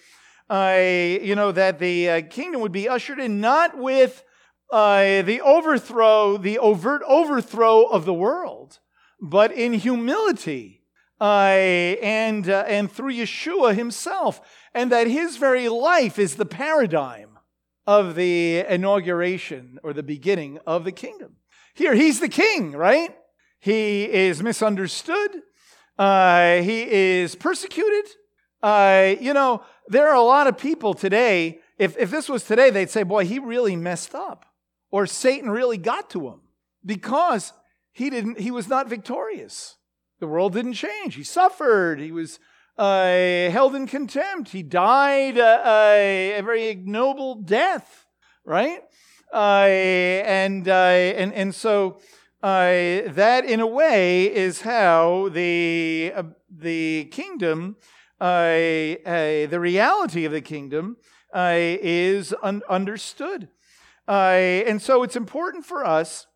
uh, 0.49 0.78
you 0.78 1.35
know, 1.35 1.52
that 1.52 1.78
the 1.78 2.09
uh, 2.09 2.23
kingdom 2.23 2.61
would 2.62 2.73
be 2.73 2.88
ushered 2.88 3.21
in 3.21 3.40
not 3.40 3.76
with 3.76 4.25
uh, 4.72 5.22
the 5.22 5.40
overthrow, 5.40 6.36
the 6.36 6.58
overt 6.58 7.02
overthrow 7.06 7.84
of 7.84 8.04
the 8.04 8.14
world, 8.14 8.78
but 9.20 9.52
in 9.52 9.72
humility. 9.74 10.78
Uh, 11.20 11.98
and, 12.00 12.48
uh, 12.48 12.64
and 12.66 12.90
through 12.90 13.12
Yeshua 13.12 13.74
himself 13.74 14.40
and 14.72 14.90
that 14.90 15.06
his 15.06 15.36
very 15.36 15.68
life 15.68 16.18
is 16.18 16.36
the 16.36 16.46
paradigm 16.46 17.38
of 17.86 18.14
the 18.14 18.60
inauguration 18.60 19.78
or 19.82 19.92
the 19.92 20.02
beginning 20.02 20.58
of 20.66 20.84
the 20.84 20.92
kingdom. 20.92 21.36
Here, 21.74 21.94
he's 21.94 22.20
the 22.20 22.28
king, 22.28 22.72
right? 22.72 23.14
He 23.58 24.04
is 24.04 24.42
misunderstood. 24.42 25.42
Uh, 25.98 26.62
he 26.62 26.90
is 26.90 27.34
persecuted. 27.34 28.10
Uh, 28.62 29.14
you 29.20 29.34
know, 29.34 29.62
there 29.88 30.08
are 30.08 30.14
a 30.14 30.22
lot 30.22 30.46
of 30.46 30.56
people 30.56 30.94
today, 30.94 31.60
if, 31.78 31.98
if 31.98 32.10
this 32.10 32.28
was 32.28 32.44
today, 32.44 32.70
they'd 32.70 32.88
say, 32.88 33.02
boy, 33.02 33.26
he 33.26 33.38
really 33.38 33.76
messed 33.76 34.14
up. 34.14 34.46
Or 34.90 35.06
Satan 35.06 35.50
really 35.50 35.78
got 35.78 36.11
to 36.11 36.28
him 36.28 36.40
because 36.85 37.52
he, 37.92 38.11
didn't, 38.11 38.40
he 38.40 38.50
was 38.50 38.68
not 38.68 38.88
victorious. 38.88 39.76
The 40.18 40.26
world 40.26 40.52
didn't 40.52 40.75
change. 40.75 41.14
He 41.14 41.25
suffered. 41.25 42.00
He 42.00 42.12
was 42.12 42.38
uh, 42.76 43.50
held 43.50 43.75
in 43.75 43.87
contempt. 43.87 44.50
He 44.50 44.62
died 44.62 45.38
uh, 45.38 45.62
a 45.64 46.40
very 46.42 46.68
ignoble 46.68 47.37
death, 47.37 48.06
right? 48.44 48.80
Uh, 49.32 49.66
and, 49.68 50.66
uh, 50.66 50.73
and, 50.73 51.32
and 51.35 51.54
so 51.54 52.00
uh, 52.42 53.12
that, 53.12 53.44
in 53.44 53.61
a 53.61 53.66
way, 53.66 54.35
is 54.35 54.62
how 54.62 55.28
the, 55.28 56.12
uh, 56.14 56.23
the 56.50 57.04
kingdom, 57.12 57.76
the 58.18 59.59
reality 59.61 60.25
of 60.25 60.32
the 60.32 60.40
kingdom, 60.40 60.97
is 61.35 62.35
un- 62.42 62.62
understood. 62.68 63.49
And 64.10 64.82
so 64.82 65.02
it's 65.02 65.16
important 65.16 65.64
for 65.64 65.84
us, 65.84 66.26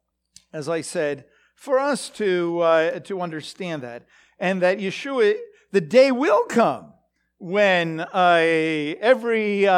as 0.53 0.69
I 0.69 0.81
said, 0.81 1.25
for 1.55 1.79
us 1.79 2.09
to, 2.11 3.01
to 3.05 3.21
understand 3.21 3.83
that. 3.83 4.07
And 4.39 4.63
that 4.63 4.79
Yeshua 4.79 5.35
the 5.75 5.81
day 5.81 6.13
will 6.13 6.45
come 6.45 6.93
when 7.39 7.99
uh, 8.01 8.95
every 9.01 9.67
uh, 9.67 9.75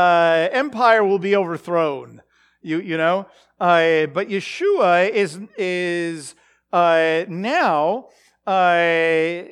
empire 0.52 1.02
will 1.02 1.18
be 1.18 1.34
overthrown. 1.34 2.20
You, 2.60 2.80
you 2.80 2.98
know, 2.98 3.26
uh, 3.58 4.06
but 4.06 4.28
Yeshua 4.28 5.08
is 5.08 5.38
is 5.56 6.34
uh, 6.70 7.24
now 7.28 8.08
uh, 8.46 9.42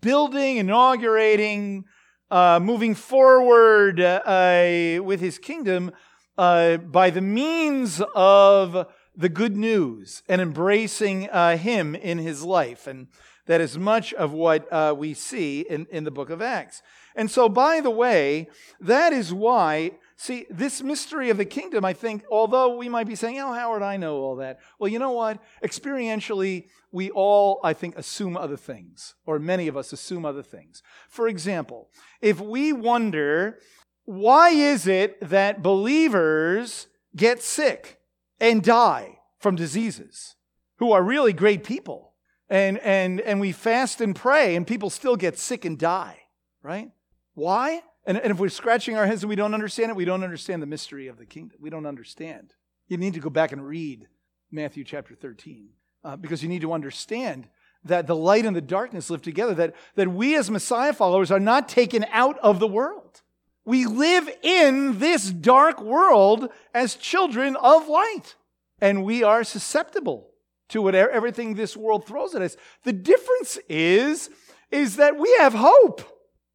building, 0.00 0.56
inaugurating, 0.56 1.84
uh, 2.30 2.58
moving 2.62 2.94
forward 2.94 3.98
with 3.98 5.20
his 5.20 5.38
kingdom 5.38 5.92
by 6.36 7.10
the 7.10 7.20
means 7.20 8.00
of 8.14 8.86
the 9.16 9.28
good 9.28 9.56
news 9.56 10.22
and 10.28 10.40
embracing 10.40 11.22
him 11.22 11.94
in 11.94 12.18
his 12.18 12.42
life 12.42 12.86
and. 12.86 13.08
That 13.46 13.60
is 13.60 13.76
much 13.76 14.14
of 14.14 14.32
what 14.32 14.72
uh, 14.72 14.94
we 14.96 15.14
see 15.14 15.62
in, 15.62 15.86
in 15.90 16.04
the 16.04 16.12
book 16.12 16.30
of 16.30 16.40
Acts. 16.40 16.80
And 17.16 17.30
so, 17.30 17.48
by 17.48 17.80
the 17.80 17.90
way, 17.90 18.48
that 18.80 19.12
is 19.12 19.34
why, 19.34 19.92
see, 20.16 20.46
this 20.48 20.80
mystery 20.80 21.28
of 21.28 21.38
the 21.38 21.44
kingdom, 21.44 21.84
I 21.84 21.92
think, 21.92 22.24
although 22.30 22.76
we 22.76 22.88
might 22.88 23.08
be 23.08 23.16
saying, 23.16 23.40
oh, 23.40 23.52
Howard, 23.52 23.82
I 23.82 23.96
know 23.96 24.18
all 24.18 24.36
that. 24.36 24.60
Well, 24.78 24.88
you 24.88 25.00
know 25.00 25.10
what? 25.10 25.42
Experientially, 25.62 26.68
we 26.92 27.10
all, 27.10 27.58
I 27.64 27.72
think, 27.72 27.98
assume 27.98 28.36
other 28.36 28.56
things, 28.56 29.14
or 29.26 29.40
many 29.40 29.66
of 29.66 29.76
us 29.76 29.92
assume 29.92 30.24
other 30.24 30.42
things. 30.42 30.82
For 31.08 31.26
example, 31.26 31.90
if 32.20 32.40
we 32.40 32.72
wonder, 32.72 33.58
why 34.04 34.50
is 34.50 34.86
it 34.86 35.18
that 35.28 35.62
believers 35.62 36.86
get 37.14 37.42
sick 37.42 38.00
and 38.40 38.62
die 38.62 39.18
from 39.38 39.56
diseases 39.56 40.36
who 40.76 40.92
are 40.92 41.02
really 41.02 41.32
great 41.32 41.64
people? 41.64 42.12
and, 42.52 42.78
and, 42.80 43.22
and 43.22 43.40
we 43.40 43.50
fast 43.50 44.02
and 44.02 44.14
pray, 44.14 44.54
and 44.56 44.66
people 44.66 44.90
still 44.90 45.16
get 45.16 45.38
sick 45.38 45.64
and 45.64 45.78
die, 45.78 46.18
right? 46.62 46.90
Why? 47.32 47.82
And, 48.04 48.18
and 48.18 48.30
if 48.30 48.38
we're 48.38 48.50
scratching 48.50 48.94
our 48.94 49.06
heads 49.06 49.22
and 49.22 49.30
we 49.30 49.36
don't 49.36 49.54
understand 49.54 49.90
it, 49.90 49.96
we 49.96 50.04
don't 50.04 50.22
understand 50.22 50.60
the 50.60 50.66
mystery 50.66 51.06
of 51.08 51.16
the 51.16 51.24
kingdom. 51.24 51.56
We 51.62 51.70
don't 51.70 51.86
understand. 51.86 52.52
You 52.88 52.98
need 52.98 53.14
to 53.14 53.20
go 53.20 53.30
back 53.30 53.52
and 53.52 53.66
read 53.66 54.06
Matthew 54.50 54.84
chapter 54.84 55.14
13 55.14 55.70
uh, 56.04 56.16
because 56.16 56.42
you 56.42 56.48
need 56.50 56.60
to 56.60 56.74
understand 56.74 57.48
that 57.84 58.06
the 58.06 58.14
light 58.14 58.44
and 58.44 58.54
the 58.54 58.60
darkness 58.60 59.08
live 59.08 59.22
together, 59.22 59.54
that, 59.54 59.74
that 59.94 60.12
we 60.12 60.36
as 60.36 60.50
Messiah 60.50 60.92
followers 60.92 61.30
are 61.30 61.40
not 61.40 61.70
taken 61.70 62.04
out 62.10 62.38
of 62.40 62.60
the 62.60 62.68
world. 62.68 63.22
We 63.64 63.86
live 63.86 64.28
in 64.42 64.98
this 64.98 65.30
dark 65.30 65.80
world 65.80 66.48
as 66.74 66.96
children 66.96 67.56
of 67.56 67.88
light, 67.88 68.34
and 68.80 69.04
we 69.04 69.22
are 69.22 69.44
susceptible 69.44 70.28
to 70.70 70.82
whatever 70.82 71.10
everything 71.10 71.54
this 71.54 71.76
world 71.76 72.06
throws 72.06 72.34
at 72.34 72.42
us. 72.42 72.56
The 72.82 72.92
difference 72.92 73.58
is, 73.68 74.30
is 74.70 74.96
that 74.96 75.16
we 75.16 75.32
have 75.38 75.54
hope. 75.54 76.02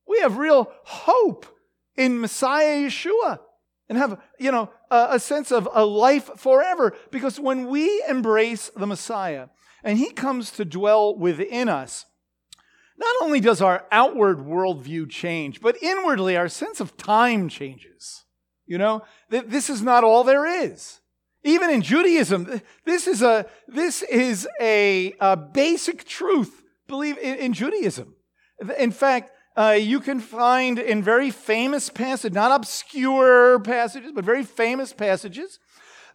We 0.07 0.19
have 0.19 0.37
real 0.37 0.71
hope 0.83 1.45
in 1.95 2.19
Messiah 2.19 2.87
Yeshua 2.87 3.39
and 3.87 3.97
have, 3.97 4.19
you 4.39 4.51
know, 4.51 4.69
a, 4.91 5.07
a 5.11 5.19
sense 5.19 5.51
of 5.51 5.69
a 5.73 5.85
life 5.85 6.29
forever. 6.37 6.95
Because 7.11 7.39
when 7.39 7.67
we 7.67 8.03
embrace 8.07 8.69
the 8.75 8.87
Messiah 8.87 9.47
and 9.83 9.97
he 9.97 10.11
comes 10.11 10.51
to 10.51 10.65
dwell 10.65 11.17
within 11.17 11.69
us, 11.69 12.05
not 12.98 13.16
only 13.22 13.39
does 13.39 13.62
our 13.62 13.86
outward 13.92 14.39
worldview 14.39 15.10
change, 15.10 15.62
but 15.62 15.82
inwardly 15.82 16.36
our 16.36 16.50
sense 16.50 16.80
of 16.80 16.98
time 16.98 17.50
changes. 17.50 18.25
You 18.66 18.77
know, 18.77 19.04
this 19.30 19.70
is 19.70 19.82
not 19.82 20.04
all 20.04 20.24
there 20.24 20.46
is. 20.46 21.00
Even 21.44 21.70
in 21.70 21.82
Judaism, 21.82 22.62
this 22.84 23.08
is 23.08 23.22
a, 23.22 23.46
this 23.68 24.01
is 24.04 24.48
a, 24.60 25.13
a 25.20 25.38
basic 25.38 26.04
truth, 26.04 26.63
believe 26.88 27.18
in, 27.18 27.36
in 27.38 27.54
Judaism. 27.54 28.16
In 28.77 28.92
fact, 28.92 29.32
uh, 29.56 29.72
you 29.72 30.00
can 30.00 30.20
find 30.20 30.77
in 30.77 31.01
very 31.01 31.32
famous 31.32 31.89
passages, 31.89 32.36
not 32.36 32.51
obscure 32.51 33.60
passages, 33.60 34.12
but 34.13 34.25
very 34.25 34.44
famous 34.44 34.94
passages, 34.94 35.60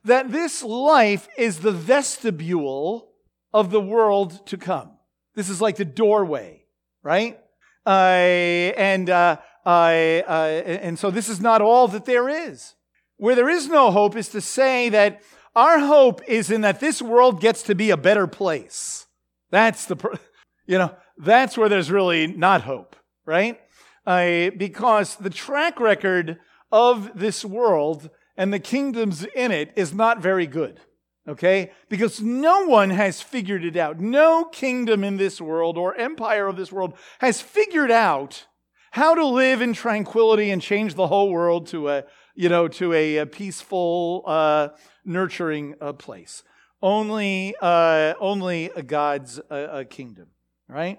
that 0.05 0.31
this 0.31 0.63
life 0.63 1.29
is 1.39 1.61
the 1.61 1.73
vestibule 1.73 3.09
of 3.53 3.71
the 3.71 3.81
world 3.81 4.47
to 4.49 4.57
come. 4.57 4.91
This 5.35 5.49
is 5.49 5.61
like 5.61 5.77
the 5.77 5.85
doorway, 5.85 6.62
right? 7.03 7.39
Uh, 7.87 7.91
and, 7.91 9.11
uh, 9.11 9.37
uh, 9.67 9.69
and 9.69 10.99
so 10.99 11.11
this 11.11 11.29
is 11.29 11.41
not 11.41 11.61
all 11.61 11.89
that 11.89 12.05
there 12.05 12.29
is. 12.29 12.75
Where 13.17 13.35
there 13.35 13.49
is 13.49 13.69
no 13.69 13.91
hope 13.91 14.17
is 14.17 14.29
to 14.31 14.41
say 14.41 14.89
that 14.89 15.23
our 15.55 15.79
hope 15.79 16.23
is 16.27 16.51
in 16.51 16.63
that 16.63 16.81
this 16.81 17.03
world 17.03 17.41
gets 17.41 17.63
to 17.65 17.75
be 17.75 17.91
a 17.91 17.97
better 17.97 18.27
place. 18.27 19.07
That's 19.51 19.87
the, 19.87 19.97
you 20.67 20.79
know, 20.79 20.95
that's 21.19 21.57
where 21.57 21.69
there's 21.69 21.91
really 21.91 22.27
not 22.27 22.63
hope, 22.63 22.97
right? 23.27 23.61
Because 24.05 25.17
the 25.17 25.31
track 25.31 25.79
record 25.79 26.39
of 26.73 27.11
this 27.15 27.45
world 27.45 28.11
and 28.37 28.53
the 28.53 28.59
kingdoms 28.59 29.25
in 29.37 29.53
it 29.53 29.73
is 29.77 29.93
not 29.93 30.21
very 30.21 30.47
good. 30.47 30.81
Okay? 31.29 31.71
Because 31.89 32.21
no 32.21 32.67
one 32.67 32.91
has 32.91 33.21
figured 33.21 33.65
it 33.65 33.77
out. 33.77 34.01
No 34.01 34.45
kingdom 34.45 35.05
in 35.05 35.17
this 35.17 35.41
world 35.41 35.79
or 35.79 35.95
empire 35.95 36.49
of 36.49 36.57
this 36.57 36.73
world 36.73 36.95
has 37.21 37.41
figured 37.41 37.91
out 37.91 38.47
how 38.91 39.15
to 39.15 39.25
live 39.25 39.63
in 39.63 39.73
tranquility 39.73 40.51
and 40.51 40.61
change 40.61 40.95
the 40.95 41.07
whole 41.07 41.31
world 41.31 41.67
to 41.69 41.89
a, 41.89 42.05
you 42.35 42.49
know, 42.49 42.69
to 42.69 42.93
a, 42.93 43.19
a 43.19 43.27
peaceful, 43.27 44.23
uh, 44.27 44.69
nurturing 45.05 45.75
uh, 45.81 45.93
place. 45.93 46.43
Only, 46.83 47.55
uh, 47.63 48.15
only 48.19 48.71
God's 48.87 49.41
kingdom, 49.89 50.27
right? 50.69 50.99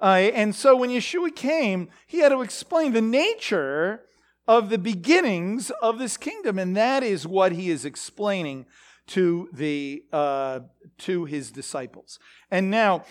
Uh, 0.00 0.30
and 0.34 0.54
so 0.54 0.76
when 0.76 0.90
Yeshua 0.90 1.34
came, 1.34 1.88
he 2.06 2.18
had 2.18 2.28
to 2.28 2.42
explain 2.42 2.92
the 2.92 3.00
nature 3.00 4.02
of 4.46 4.68
the 4.68 4.78
beginnings 4.78 5.70
of 5.82 5.98
this 5.98 6.18
kingdom, 6.18 6.58
and 6.58 6.76
that 6.76 7.02
is 7.02 7.26
what 7.26 7.52
he 7.52 7.70
is 7.70 7.86
explaining 7.86 8.66
to 9.06 9.48
the 9.52 10.04
uh, 10.12 10.60
to 10.98 11.24
his 11.24 11.50
disciples. 11.50 12.18
And 12.50 12.70
now 12.70 13.04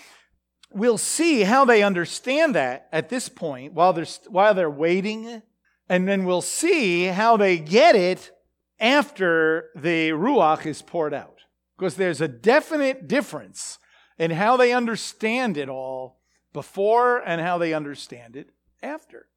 we'll 0.72 0.98
see 0.98 1.42
how 1.42 1.66
they 1.66 1.84
understand 1.84 2.56
that 2.56 2.88
at 2.92 3.10
this 3.10 3.30
point 3.30 3.74
while 3.74 3.94
they're 3.94 4.06
while 4.28 4.54
they're 4.54 4.70
waiting, 4.70 5.42
and 5.88 6.08
then 6.08 6.26
we'll 6.26 6.42
see 6.42 7.06
how 7.06 7.38
they 7.38 7.58
get 7.58 7.96
it 7.96 8.32
after 8.80 9.70
the 9.76 10.10
ruach 10.10 10.66
is 10.66 10.82
poured 10.82 11.14
out, 11.14 11.40
because 11.78 11.96
there's 11.96 12.22
a 12.22 12.28
definite 12.28 13.08
difference 13.08 13.80
in 14.18 14.32
how 14.32 14.58
they 14.58 14.74
understand 14.74 15.58
it 15.58 15.70
all 15.70 16.20
before 16.54 17.20
and 17.20 17.42
how 17.42 17.58
they 17.58 17.74
understand 17.74 18.36
it 18.36 18.50
after. 18.82 19.28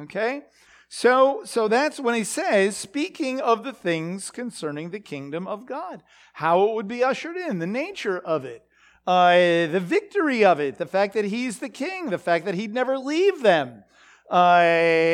Okay? 0.00 0.42
So, 0.88 1.42
so 1.44 1.66
that's 1.66 1.98
when 1.98 2.14
he 2.14 2.24
says, 2.24 2.76
speaking 2.76 3.40
of 3.40 3.64
the 3.64 3.72
things 3.72 4.30
concerning 4.30 4.90
the 4.90 5.00
kingdom 5.00 5.46
of 5.48 5.66
God, 5.66 6.02
how 6.34 6.62
it 6.68 6.74
would 6.74 6.86
be 6.88 7.02
ushered 7.02 7.36
in, 7.36 7.58
the 7.58 7.66
nature 7.66 8.18
of 8.18 8.44
it, 8.44 8.64
uh, 9.06 9.32
the 9.66 9.80
victory 9.82 10.44
of 10.44 10.60
it, 10.60 10.78
the 10.78 10.86
fact 10.86 11.14
that 11.14 11.26
he's 11.26 11.58
the 11.58 11.68
king, 11.68 12.10
the 12.10 12.18
fact 12.18 12.44
that 12.44 12.54
he'd 12.54 12.72
never 12.72 12.98
leave 12.98 13.42
them, 13.42 13.84
uh, 14.30 14.34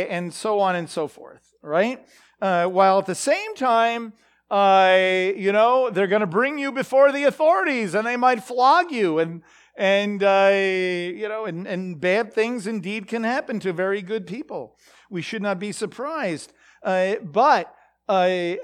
and 0.09 0.33
so 0.33 0.61
on 0.61 0.77
and 0.77 0.89
so 0.89 1.09
forth, 1.09 1.55
right? 1.63 2.07
Uh, 2.41 2.67
while 2.67 2.99
at 2.99 3.07
the 3.07 3.15
same 3.15 3.55
time, 3.55 4.13
uh, 4.51 5.33
you 5.35 5.53
know, 5.53 5.89
they're 5.89 6.07
going 6.07 6.21
to 6.21 6.27
bring 6.27 6.59
you 6.59 6.71
before 6.71 7.13
the 7.13 7.25
authorities 7.25 7.95
and 7.95 8.07
they 8.07 8.19
might 8.19 8.45
flog 8.45 8.91
you 8.91 9.19
and, 9.19 9.43
and 9.77 10.23
uh, 10.23 10.51
you 10.53 11.27
know, 11.29 11.47
and, 11.47 11.67
and 11.67 11.99
bad 11.99 12.33
things 12.35 12.67
indeed 12.67 13.07
can 13.07 13.25
happen 13.25 13.59
to 13.61 13.73
very 13.73 14.03
good 14.03 14.27
people. 14.27 14.77
We 15.13 15.21
should 15.21 15.43
not 15.43 15.59
be 15.59 15.73
surprised. 15.73 16.55
Uh, 16.83 17.17
but 17.23 17.75
uh, 18.09 18.13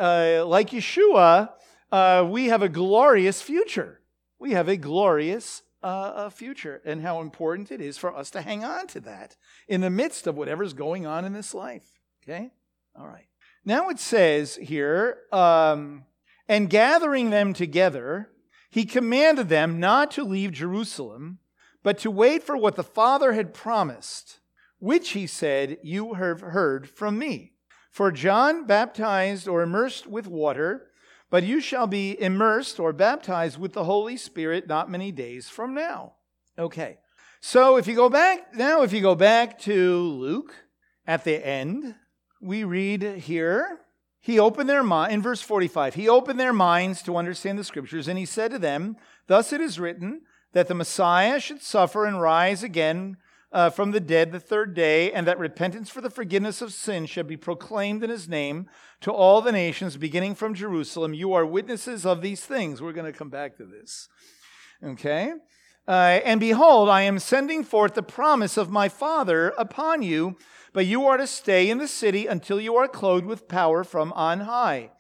uh, 0.00 0.44
like 0.46 0.70
Yeshua, 0.70 1.50
uh, 1.92 2.26
we 2.28 2.46
have 2.46 2.62
a 2.62 2.70
glorious 2.70 3.42
future. 3.42 4.00
We 4.38 4.52
have 4.52 4.66
a 4.66 4.78
glorious 4.78 5.62
uh, 5.82 6.30
future, 6.30 6.80
and 6.84 7.02
how 7.02 7.20
important 7.20 7.70
it 7.70 7.80
is 7.82 7.98
for 7.98 8.16
us 8.16 8.30
to 8.30 8.40
hang 8.40 8.64
on 8.64 8.86
to 8.88 9.00
that 9.00 9.36
in 9.68 9.82
the 9.82 9.90
midst 9.90 10.26
of 10.26 10.36
whatever's 10.36 10.72
going 10.72 11.06
on 11.06 11.26
in 11.26 11.34
this 11.34 11.52
life. 11.52 12.00
Okay? 12.24 12.50
All 12.98 13.06
right. 13.06 13.28
Now 13.64 13.90
it 13.90 13.98
says 14.00 14.56
here, 14.56 15.18
um, 15.30 16.04
and 16.48 16.70
gathering 16.70 17.28
them 17.28 17.52
together, 17.52 18.30
he 18.70 18.86
commanded 18.86 19.50
them 19.50 19.78
not 19.78 20.10
to 20.12 20.24
leave 20.24 20.52
Jerusalem, 20.52 21.40
but 21.82 21.98
to 21.98 22.10
wait 22.10 22.42
for 22.42 22.56
what 22.56 22.76
the 22.76 22.82
Father 22.82 23.34
had 23.34 23.52
promised, 23.52 24.40
which 24.78 25.10
he 25.10 25.26
said, 25.26 25.78
You 25.82 26.14
have 26.14 26.40
heard 26.40 26.88
from 26.88 27.18
me. 27.18 27.52
For 27.90 28.12
John 28.12 28.66
baptized 28.66 29.48
or 29.48 29.62
immersed 29.62 30.06
with 30.06 30.26
water, 30.26 30.90
but 31.30 31.44
you 31.44 31.60
shall 31.60 31.86
be 31.86 32.20
immersed 32.20 32.78
or 32.78 32.92
baptized 32.92 33.58
with 33.58 33.72
the 33.72 33.84
Holy 33.84 34.16
Spirit 34.16 34.68
not 34.68 34.90
many 34.90 35.12
days 35.12 35.48
from 35.48 35.74
now. 35.74 36.14
Okay. 36.58 36.98
So 37.40 37.76
if 37.76 37.86
you 37.86 37.94
go 37.94 38.08
back, 38.08 38.54
now 38.54 38.82
if 38.82 38.92
you 38.92 39.00
go 39.00 39.14
back 39.14 39.58
to 39.60 39.98
Luke 39.98 40.54
at 41.06 41.24
the 41.24 41.44
end, 41.44 41.94
we 42.40 42.64
read 42.64 43.02
here 43.02 43.80
he 44.20 44.38
opened 44.38 44.68
their 44.68 44.82
mind, 44.82 45.12
in 45.12 45.22
verse 45.22 45.40
45, 45.40 45.94
he 45.94 46.08
opened 46.08 46.38
their 46.38 46.52
minds 46.52 47.02
to 47.04 47.16
understand 47.16 47.58
the 47.58 47.64
scriptures, 47.64 48.08
and 48.08 48.18
he 48.18 48.26
said 48.26 48.50
to 48.50 48.58
them, 48.58 48.96
Thus 49.26 49.52
it 49.52 49.60
is 49.60 49.80
written 49.80 50.22
that 50.52 50.68
the 50.68 50.74
Messiah 50.74 51.40
should 51.40 51.62
suffer 51.62 52.04
and 52.04 52.20
rise 52.20 52.62
again 52.62 53.16
uh, 53.52 53.70
from 53.70 53.90
the 53.92 54.00
dead 54.00 54.32
the 54.32 54.40
third 54.40 54.74
day, 54.74 55.12
and 55.12 55.26
that 55.26 55.38
repentance 55.38 55.90
for 55.90 56.00
the 56.00 56.10
forgiveness 56.10 56.60
of 56.60 56.72
sins 56.72 57.10
shall 57.10 57.24
be 57.24 57.36
proclaimed 57.36 58.04
in 58.04 58.10
his 58.10 58.28
name 58.28 58.68
to 59.00 59.10
all 59.10 59.40
the 59.40 59.52
nations, 59.52 59.96
beginning 59.96 60.34
from 60.34 60.54
Jerusalem. 60.54 61.14
You 61.14 61.32
are 61.32 61.46
witnesses 61.46 62.04
of 62.04 62.22
these 62.22 62.44
things. 62.44 62.82
We're 62.82 62.92
going 62.92 63.10
to 63.10 63.18
come 63.18 63.30
back 63.30 63.56
to 63.56 63.64
this. 63.64 64.08
Okay? 64.84 65.32
Uh, 65.86 66.20
and 66.24 66.38
behold, 66.38 66.88
I 66.88 67.02
am 67.02 67.18
sending 67.18 67.64
forth 67.64 67.94
the 67.94 68.02
promise 68.02 68.56
of 68.56 68.70
my 68.70 68.88
Father 68.88 69.54
upon 69.56 70.02
you 70.02 70.36
but 70.72 70.86
you 70.86 71.06
are 71.06 71.16
to 71.16 71.26
stay 71.26 71.70
in 71.70 71.78
the 71.78 71.88
city 71.88 72.26
until 72.26 72.60
you 72.60 72.76
are 72.76 72.88
clothed 72.88 73.26
with 73.26 73.48
power 73.48 73.84
from 73.84 74.12
on 74.12 74.40
high. 74.40 74.90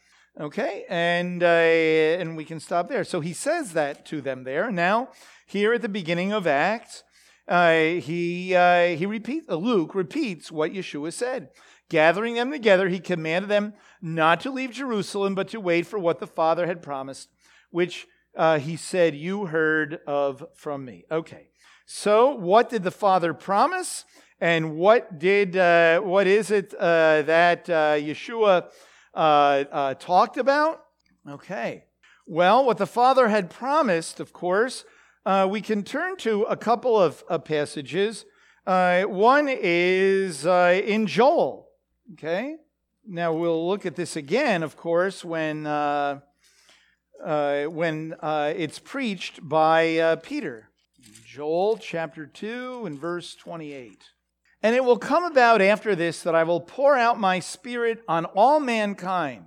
Okay, 0.40 0.84
and 0.88 1.42
uh, 1.42 1.46
and 1.46 2.36
we 2.36 2.44
can 2.44 2.60
stop 2.60 2.88
there. 2.88 3.02
So 3.02 3.20
he 3.20 3.32
says 3.32 3.72
that 3.72 4.06
to 4.06 4.20
them 4.20 4.44
there. 4.44 4.70
Now, 4.70 5.08
here 5.46 5.72
at 5.72 5.82
the 5.82 5.88
beginning 5.88 6.32
of 6.32 6.46
Acts, 6.46 7.02
uh, 7.48 8.00
he 8.00 8.54
uh, 8.54 8.96
he 8.96 9.06
repeats. 9.06 9.48
Luke 9.48 9.94
repeats 9.94 10.52
what 10.52 10.72
Yeshua 10.72 11.12
said. 11.12 11.50
Gathering 11.88 12.34
them 12.34 12.50
together, 12.50 12.88
he 12.88 13.00
commanded 13.00 13.50
them 13.50 13.72
not 14.02 14.40
to 14.40 14.50
leave 14.50 14.72
Jerusalem, 14.72 15.34
but 15.34 15.48
to 15.48 15.60
wait 15.60 15.86
for 15.86 15.98
what 15.98 16.18
the 16.18 16.26
Father 16.26 16.66
had 16.66 16.82
promised, 16.82 17.30
which 17.70 18.06
uh, 18.36 18.58
he 18.58 18.76
said, 18.76 19.14
"You 19.14 19.46
heard 19.46 20.00
of 20.06 20.44
from 20.54 20.84
me." 20.84 21.04
Okay. 21.10 21.48
So, 21.86 22.34
what 22.34 22.68
did 22.68 22.82
the 22.82 22.90
Father 22.90 23.32
promise? 23.32 24.04
And 24.40 24.76
what 24.76 25.18
did 25.18 25.56
uh, 25.56 26.00
what 26.00 26.26
is 26.26 26.50
it 26.50 26.74
uh, 26.74 27.22
that 27.22 27.68
uh, 27.70 27.94
Yeshua 27.94 28.68
uh, 29.14 29.18
uh, 29.18 29.94
talked 29.94 30.36
about? 30.36 30.84
Okay. 31.28 31.84
Well, 32.26 32.64
what 32.64 32.76
the 32.76 32.86
Father 32.86 33.28
had 33.28 33.48
promised, 33.48 34.20
of 34.20 34.32
course, 34.32 34.84
uh, 35.26 35.46
we 35.50 35.60
can 35.60 35.82
turn 35.82 36.16
to 36.18 36.42
a 36.44 36.56
couple 36.56 37.00
of 37.00 37.22
uh, 37.28 37.38
passages. 37.38 38.24
Uh, 38.66 39.02
one 39.02 39.48
is 39.48 40.46
uh, 40.46 40.80
in 40.84 41.06
Joel. 41.06 41.68
Okay. 42.12 42.56
Now 43.06 43.32
we'll 43.32 43.66
look 43.68 43.86
at 43.86 43.96
this 43.96 44.16
again, 44.16 44.62
of 44.62 44.76
course, 44.76 45.24
when 45.24 45.64
when 47.24 48.16
it's 48.22 48.78
preached 48.78 49.48
by 49.48 50.16
Peter. 50.22 50.68
Joel 51.24 51.78
chapter 51.78 52.26
2 52.26 52.84
and 52.86 52.98
verse 52.98 53.34
28. 53.34 54.02
And 54.62 54.74
it 54.74 54.82
will 54.84 54.98
come 54.98 55.24
about 55.24 55.62
after 55.62 55.94
this 55.94 56.22
that 56.22 56.34
I 56.34 56.42
will 56.42 56.60
pour 56.60 56.96
out 56.96 57.20
my 57.20 57.38
spirit 57.38 58.02
on 58.08 58.24
all 58.24 58.58
mankind. 58.60 59.44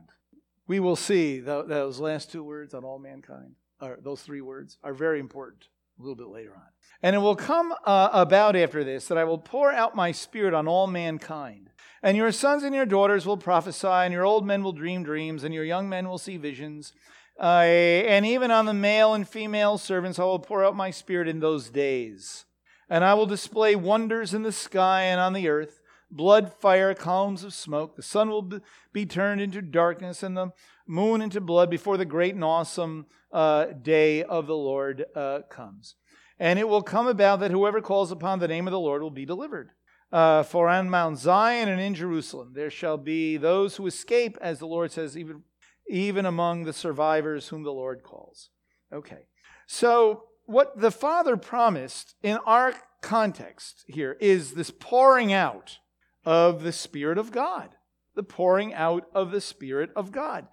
We 0.67 0.79
will 0.79 0.95
see 0.95 1.39
those 1.41 1.99
last 1.99 2.31
two 2.31 2.43
words 2.43 2.73
on 2.73 2.85
all 2.85 2.97
mankind, 2.97 3.55
or 3.81 3.99
those 4.03 4.21
three 4.21 4.41
words, 4.41 4.77
are 4.83 4.93
very 4.93 5.19
important 5.19 5.67
a 5.99 6.01
little 6.01 6.15
bit 6.15 6.27
later 6.27 6.53
on. 6.55 6.67
And 7.03 7.15
it 7.15 7.19
will 7.19 7.35
come 7.35 7.73
uh, 7.85 8.09
about 8.13 8.55
after 8.55 8.83
this 8.83 9.07
that 9.07 9.17
I 9.17 9.23
will 9.23 9.37
pour 9.37 9.71
out 9.71 9.95
my 9.95 10.11
spirit 10.11 10.53
on 10.53 10.67
all 10.67 10.87
mankind. 10.87 11.69
And 12.03 12.17
your 12.17 12.31
sons 12.31 12.63
and 12.63 12.73
your 12.73 12.85
daughters 12.85 13.25
will 13.25 13.37
prophesy, 13.37 13.87
and 13.87 14.13
your 14.13 14.25
old 14.25 14.45
men 14.45 14.63
will 14.63 14.71
dream 14.71 15.03
dreams, 15.03 15.43
and 15.43 15.53
your 15.53 15.63
young 15.63 15.87
men 15.87 16.07
will 16.07 16.17
see 16.17 16.37
visions. 16.37 16.93
Uh, 17.39 17.63
and 17.63 18.25
even 18.25 18.51
on 18.51 18.65
the 18.65 18.73
male 18.73 19.13
and 19.13 19.27
female 19.27 19.77
servants 19.77 20.19
I 20.19 20.23
will 20.23 20.39
pour 20.39 20.63
out 20.63 20.75
my 20.75 20.91
spirit 20.91 21.27
in 21.27 21.39
those 21.39 21.69
days. 21.69 22.45
And 22.89 23.03
I 23.03 23.13
will 23.13 23.25
display 23.25 23.75
wonders 23.75 24.33
in 24.33 24.43
the 24.43 24.51
sky 24.51 25.03
and 25.03 25.19
on 25.19 25.33
the 25.33 25.47
earth 25.47 25.81
blood, 26.11 26.51
fire, 26.53 26.93
columns 26.93 27.43
of 27.43 27.53
smoke. 27.53 27.95
The 27.95 28.03
sun 28.03 28.29
will 28.29 28.59
be 28.91 29.05
turned 29.05 29.41
into 29.41 29.61
darkness 29.61 30.21
and 30.21 30.35
the 30.35 30.51
moon 30.91 31.21
into 31.21 31.39
blood 31.39 31.69
before 31.69 31.97
the 31.97 32.05
great 32.05 32.35
and 32.35 32.43
awesome 32.43 33.05
uh, 33.31 33.65
day 33.81 34.23
of 34.23 34.45
the 34.45 34.55
Lord 34.55 35.05
uh, 35.15 35.39
comes. 35.49 35.95
And 36.37 36.59
it 36.59 36.67
will 36.67 36.81
come 36.81 37.07
about 37.07 37.39
that 37.39 37.51
whoever 37.51 37.81
calls 37.81 38.11
upon 38.11 38.39
the 38.39 38.47
name 38.47 38.67
of 38.67 38.71
the 38.71 38.79
Lord 38.79 39.01
will 39.01 39.09
be 39.09 39.25
delivered. 39.25 39.69
Uh, 40.11 40.43
for 40.43 40.67
on 40.67 40.89
Mount 40.89 41.17
Zion 41.17 41.69
and 41.69 41.79
in 41.79 41.95
Jerusalem 41.95 42.51
there 42.53 42.69
shall 42.69 42.97
be 42.97 43.37
those 43.37 43.77
who 43.77 43.87
escape, 43.87 44.37
as 44.41 44.59
the 44.59 44.67
Lord 44.67 44.91
says, 44.91 45.17
even, 45.17 45.43
even 45.87 46.25
among 46.25 46.63
the 46.63 46.73
survivors 46.73 47.47
whom 47.47 47.63
the 47.63 47.71
Lord 47.71 48.03
calls. 48.03 48.49
Okay. 48.91 49.27
So 49.67 50.25
what 50.45 50.77
the 50.77 50.91
Father 50.91 51.37
promised 51.37 52.15
in 52.21 52.37
our 52.45 52.73
context 53.01 53.85
here 53.87 54.17
is 54.19 54.53
this 54.53 54.71
pouring 54.71 55.31
out 55.31 55.77
of 56.25 56.63
the 56.63 56.73
Spirit 56.73 57.17
of 57.17 57.31
God. 57.31 57.69
The 58.15 58.23
pouring 58.23 58.73
out 58.73 59.05
of 59.15 59.31
the 59.31 59.39
Spirit 59.39 59.91
of 59.95 60.11
God. 60.11 60.47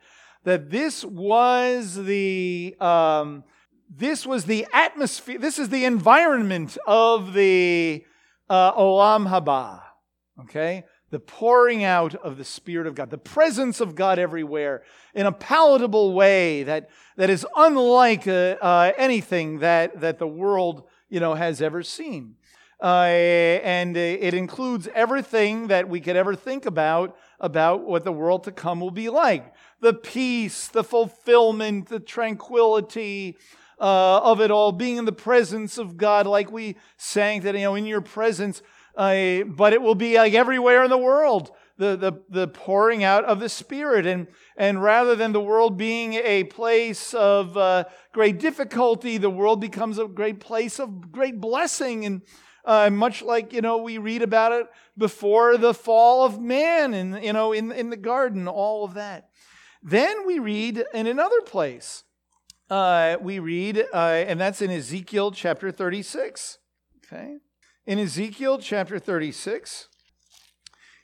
That 0.44 0.70
this 0.70 1.05
was 1.05 1.94
the 1.94 2.77
um, 2.81 3.44
this 3.88 4.27
was 4.27 4.44
the 4.44 4.66
atmosphere. 4.72 5.38
This 5.38 5.59
is 5.59 5.68
the 5.68 5.85
environment 5.85 6.79
of 6.87 7.33
the 7.33 8.05
uh, 8.48 8.72
Olam 8.72 9.29
Haba. 9.29 9.83
Okay, 10.40 10.85
the 11.11 11.18
pouring 11.18 11.85
out 11.85 12.14
of 12.14 12.37
the 12.37 12.44
Spirit 12.44 12.87
of 12.87 12.94
God, 12.94 13.11
the 13.11 13.18
presence 13.18 13.81
of 13.81 13.94
God 13.94 14.18
everywhere 14.18 14.83
in 15.14 15.27
a 15.27 15.33
palatable 15.33 16.12
way 16.12 16.62
that, 16.64 16.90
that 17.16 17.31
is 17.31 17.46
unlike 17.57 18.29
uh, 18.29 18.57
uh, 18.61 18.92
anything 18.96 19.61
that, 19.61 20.01
that 20.01 20.18
the 20.18 20.27
world 20.27 20.85
you 21.09 21.20
know, 21.20 21.35
has 21.35 21.62
ever 21.62 21.83
seen. 21.83 22.35
Uh, 22.81 23.07
and 23.07 23.96
it 23.96 24.35
includes 24.35 24.88
everything 24.94 25.66
that 25.66 25.88
we 25.88 26.01
could 26.01 26.14
ever 26.14 26.37
think 26.37 26.64
about 26.64 27.16
about 27.40 27.85
what 27.85 28.05
the 28.05 28.12
world 28.12 28.44
to 28.44 28.53
come 28.53 28.81
will 28.81 28.92
be 28.92 29.09
like 29.09 29.53
the 29.81 29.95
peace, 29.95 30.69
the 30.69 30.85
fulfillment, 30.85 31.88
the 31.88 32.01
tranquility, 32.01 33.37
uh, 33.81 34.19
of 34.19 34.41
it 34.41 34.51
all, 34.51 34.73
being 34.73 34.97
in 34.97 35.05
the 35.05 35.12
presence 35.12 35.79
of 35.79 35.97
God, 35.97 36.27
like 36.27 36.51
we 36.51 36.77
sang 36.97 37.43
that, 37.43 37.55
you 37.55 37.62
know, 37.62 37.75
in 37.75 37.87
your 37.87 38.01
presence. 38.01 38.62
Uh, 38.97 39.45
but 39.45 39.73
it 39.73 39.81
will 39.81 39.95
be 39.95 40.17
like 40.17 40.35
everywhere 40.35 40.83
in 40.83 40.91
the 40.91 40.99
world, 40.99 41.53
the, 41.77 41.97
the, 41.97 42.12
the 42.29 42.49
pouring 42.49 43.05
out 43.05 43.25
of 43.25 43.38
the 43.38 43.49
Spirit. 43.49 44.07
And, 44.07 44.27
and 44.57 44.83
rather 44.83 45.14
than 45.14 45.33
the 45.33 45.41
world 45.41 45.77
being 45.77 46.14
a 46.14 46.45
place 46.45 47.14
of 47.14 47.57
uh, 47.57 47.85
great 48.12 48.41
difficulty, 48.41 49.17
the 49.17 49.31
world 49.31 49.61
becomes 49.61 49.99
a 49.99 50.09
great 50.09 50.41
place 50.41 50.81
of 50.81 51.12
great 51.12 51.41
blessing. 51.41 52.05
And 52.05 52.23
uh, 52.64 52.91
much 52.91 53.23
like, 53.23 53.53
you 53.53 53.61
know, 53.61 53.77
we 53.77 53.99
read 53.99 54.23
about 54.23 54.51
it 54.51 54.67
before 54.97 55.57
the 55.57 55.73
fall 55.73 56.25
of 56.25 56.41
man 56.41 56.93
and, 56.93 57.23
you 57.23 57.33
know, 57.33 57.53
in, 57.53 57.71
in 57.71 57.91
the 57.91 57.97
garden, 57.97 58.49
all 58.49 58.85
of 58.85 58.95
that. 58.95 59.28
Then 59.83 60.27
we 60.27 60.38
read 60.38 60.85
in 60.93 61.07
another 61.07 61.41
place 61.43 62.05
uh, 62.71 63.17
we 63.21 63.38
read, 63.38 63.87
uh, 63.95 64.25
and 64.27 64.38
that's 64.38 64.61
in 64.61 64.71
Ezekiel 64.71 65.31
chapter 65.31 65.71
36. 65.71 66.59
Okay? 66.99 67.37
In 67.87 67.99
Ezekiel 67.99 68.59
chapter 68.59 68.99
36, 68.99 69.88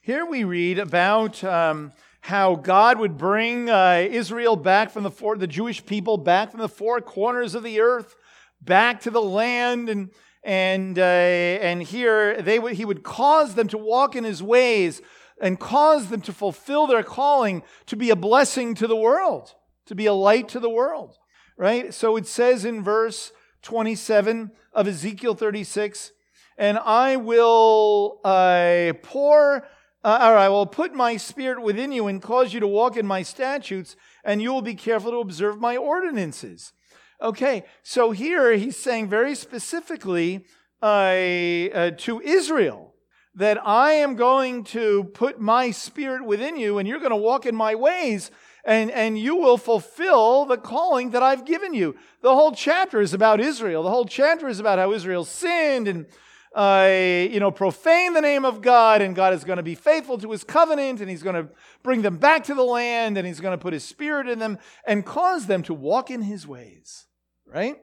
here 0.03 0.27
we 0.27 0.45
read 0.45 0.79
about 0.79 1.43
um, 1.43 1.93
how 2.21 2.57
God 2.57 2.99
would 2.99 3.17
bring 3.17 3.71
uh, 3.71 4.07
Israel 4.11 4.57
back 4.57 4.91
from 4.91 5.05
the 5.05 5.11
four, 5.11 5.39
the 5.39 5.47
Jewish 5.47 5.85
people 5.87 6.19
back 6.19 6.51
from 6.51 6.61
the 6.61 6.69
four 6.69 7.01
corners 7.01 7.55
of 7.55 7.63
the 7.63 7.81
earth, 7.81 8.15
back 8.61 9.01
to 9.03 9.11
the 9.11 9.23
land, 9.23 9.89
and 9.89 10.11
and 10.45 10.99
uh, 10.99 11.03
and 11.03 11.83
here 11.83 12.43
they 12.43 12.59
would, 12.59 12.75
he 12.75 12.85
would 12.85 13.03
cause 13.03 13.55
them 13.55 13.69
to 13.69 13.79
walk 13.79 14.15
in 14.15 14.25
his 14.25 14.43
ways 14.43 15.01
and 15.41 15.59
cause 15.59 16.09
them 16.09 16.21
to 16.23 16.33
fulfill 16.33 16.87
their 16.87 17.03
calling 17.03 17.63
to 17.87 17.97
be 17.97 18.11
a 18.11 18.17
blessing 18.17 18.75
to 18.75 18.87
the 18.87 18.97
world, 18.97 19.55
to 19.87 19.95
be 19.95 20.07
a 20.07 20.13
light 20.13 20.49
to 20.51 20.61
the 20.61 20.71
world 20.71 21.19
right? 21.57 21.93
So 21.93 22.17
it 22.17 22.27
says 22.27 22.65
in 22.65 22.83
verse 22.83 23.33
27 23.63 24.51
of 24.73 24.89
Ezekiel 24.89 25.35
36, 25.35 26.13
and 26.57 26.79
I 26.79 27.17
will 27.17 28.21
uh, 28.25 28.93
pour, 29.03 29.67
uh, 30.05 30.19
or 30.21 30.37
I 30.37 30.49
will 30.49 30.67
put 30.67 30.95
my 30.95 31.17
spirit 31.17 31.63
within 31.63 31.93
you 31.93 32.07
and 32.07 32.21
cause 32.21 32.53
you 32.53 32.61
to 32.61 32.69
walk 32.69 32.97
in 32.97 33.07
my 33.07 33.23
statutes, 33.23 33.97
and 34.25 34.41
you 34.43 34.53
will 34.53 34.63
be 34.63 34.75
careful 34.75 35.11
to 35.13 35.19
observe 35.19 35.61
my 35.61 35.77
ordinances. 35.77 36.73
Okay, 37.21 37.65
so 37.83 38.11
here 38.11 38.53
he's 38.53 38.77
saying 38.77 39.09
very 39.09 39.35
specifically 39.35 40.45
uh, 40.83 40.87
uh, 40.87 41.91
to 41.99 42.21
Israel 42.21 42.94
that 43.37 43.65
I 43.67 43.93
am 43.93 44.17
going 44.17 44.65
to 44.65 45.05
put 45.05 45.41
my 45.41 45.71
spirit 45.71 46.25
within 46.25 46.57
you, 46.57 46.79
and 46.79 46.89
you're 46.89 47.01
going 47.01 47.11
to 47.11 47.17
walk 47.17 47.47
in 47.47 47.55
my 47.55 47.75
ways 47.75 48.31
and, 48.65 48.91
and 48.91 49.19
you 49.19 49.37
will 49.37 49.59
fulfill 49.59 50.47
the 50.47 50.57
calling 50.57 51.11
that 51.11 51.23
I've 51.23 51.45
given 51.45 51.75
you. 51.75 51.97
The 52.23 52.35
whole 52.35 52.53
chapter 52.53 53.01
is 53.01 53.13
about 53.13 53.41
Israel. 53.41 53.83
The 53.83 53.91
whole 53.91 54.07
chapter 54.07 54.49
is 54.49 54.59
about 54.59 54.79
how 54.79 54.93
Israel 54.93 55.25
sinned 55.25 55.87
and 55.87 56.07
uh, 56.55 56.89
you 57.33 57.41
know, 57.41 57.51
profane 57.51 58.13
the 58.13 58.21
name 58.21 58.45
of 58.45 58.63
God, 58.63 59.03
and 59.03 59.17
God 59.17 59.35
is 59.35 59.43
going 59.43 59.57
to 59.57 59.65
be 59.65 59.75
faithful 59.75 60.19
to 60.19 60.31
his 60.31 60.45
covenant, 60.45 61.01
and 61.01 61.11
he's 61.11 61.25
going 61.25 61.35
to 61.35 61.49
bring 61.83 62.03
them 62.03 62.17
back 62.17 62.45
to 62.45 62.55
the 62.55 62.63
land, 62.63 63.19
and 63.19 63.27
he's 63.27 63.41
going 63.41 63.59
to 63.59 63.61
put 63.61 63.73
his 63.73 63.83
spirit 63.83 64.29
in 64.29 64.39
them 64.39 64.59
and 64.87 65.05
cause 65.05 65.47
them 65.47 65.65
to 65.65 65.75
walk 65.75 66.13
in 66.13 66.23
his 66.23 66.47
ways. 66.47 67.07
Right? 67.45 67.77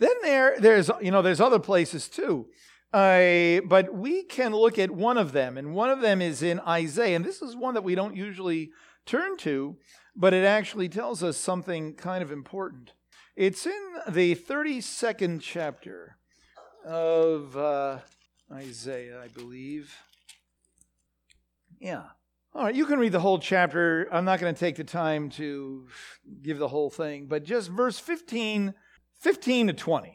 Then 0.00 0.10
there, 0.22 0.56
there's, 0.58 0.90
you 1.00 1.12
know, 1.12 1.22
there's 1.22 1.40
other 1.40 1.60
places 1.60 2.08
too. 2.08 2.46
Uh, 2.92 3.60
but 3.66 3.94
we 3.94 4.22
can 4.22 4.52
look 4.52 4.78
at 4.78 4.90
one 4.90 5.18
of 5.18 5.32
them, 5.32 5.58
and 5.58 5.74
one 5.74 5.90
of 5.90 6.00
them 6.00 6.22
is 6.22 6.42
in 6.42 6.58
Isaiah, 6.60 7.16
and 7.16 7.24
this 7.24 7.42
is 7.42 7.54
one 7.54 7.74
that 7.74 7.84
we 7.84 7.94
don't 7.94 8.16
usually 8.16 8.70
turn 9.04 9.36
to, 9.38 9.76
but 10.16 10.32
it 10.32 10.44
actually 10.44 10.88
tells 10.88 11.22
us 11.22 11.36
something 11.36 11.94
kind 11.94 12.22
of 12.22 12.32
important. 12.32 12.92
It's 13.36 13.66
in 13.66 13.94
the 14.08 14.34
32nd 14.34 15.40
chapter 15.42 16.16
of 16.84 17.56
uh, 17.56 17.98
Isaiah, 18.50 19.20
I 19.22 19.28
believe. 19.28 19.94
Yeah. 21.78 22.04
All 22.54 22.64
right, 22.64 22.74
you 22.74 22.86
can 22.86 22.98
read 22.98 23.12
the 23.12 23.20
whole 23.20 23.38
chapter. 23.38 24.08
I'm 24.10 24.24
not 24.24 24.40
going 24.40 24.54
to 24.54 24.58
take 24.58 24.76
the 24.76 24.84
time 24.84 25.28
to 25.30 25.86
give 26.42 26.58
the 26.58 26.68
whole 26.68 26.88
thing, 26.88 27.26
but 27.26 27.44
just 27.44 27.68
verse 27.68 27.98
15, 27.98 28.72
15 29.20 29.66
to 29.66 29.72
20. 29.74 30.08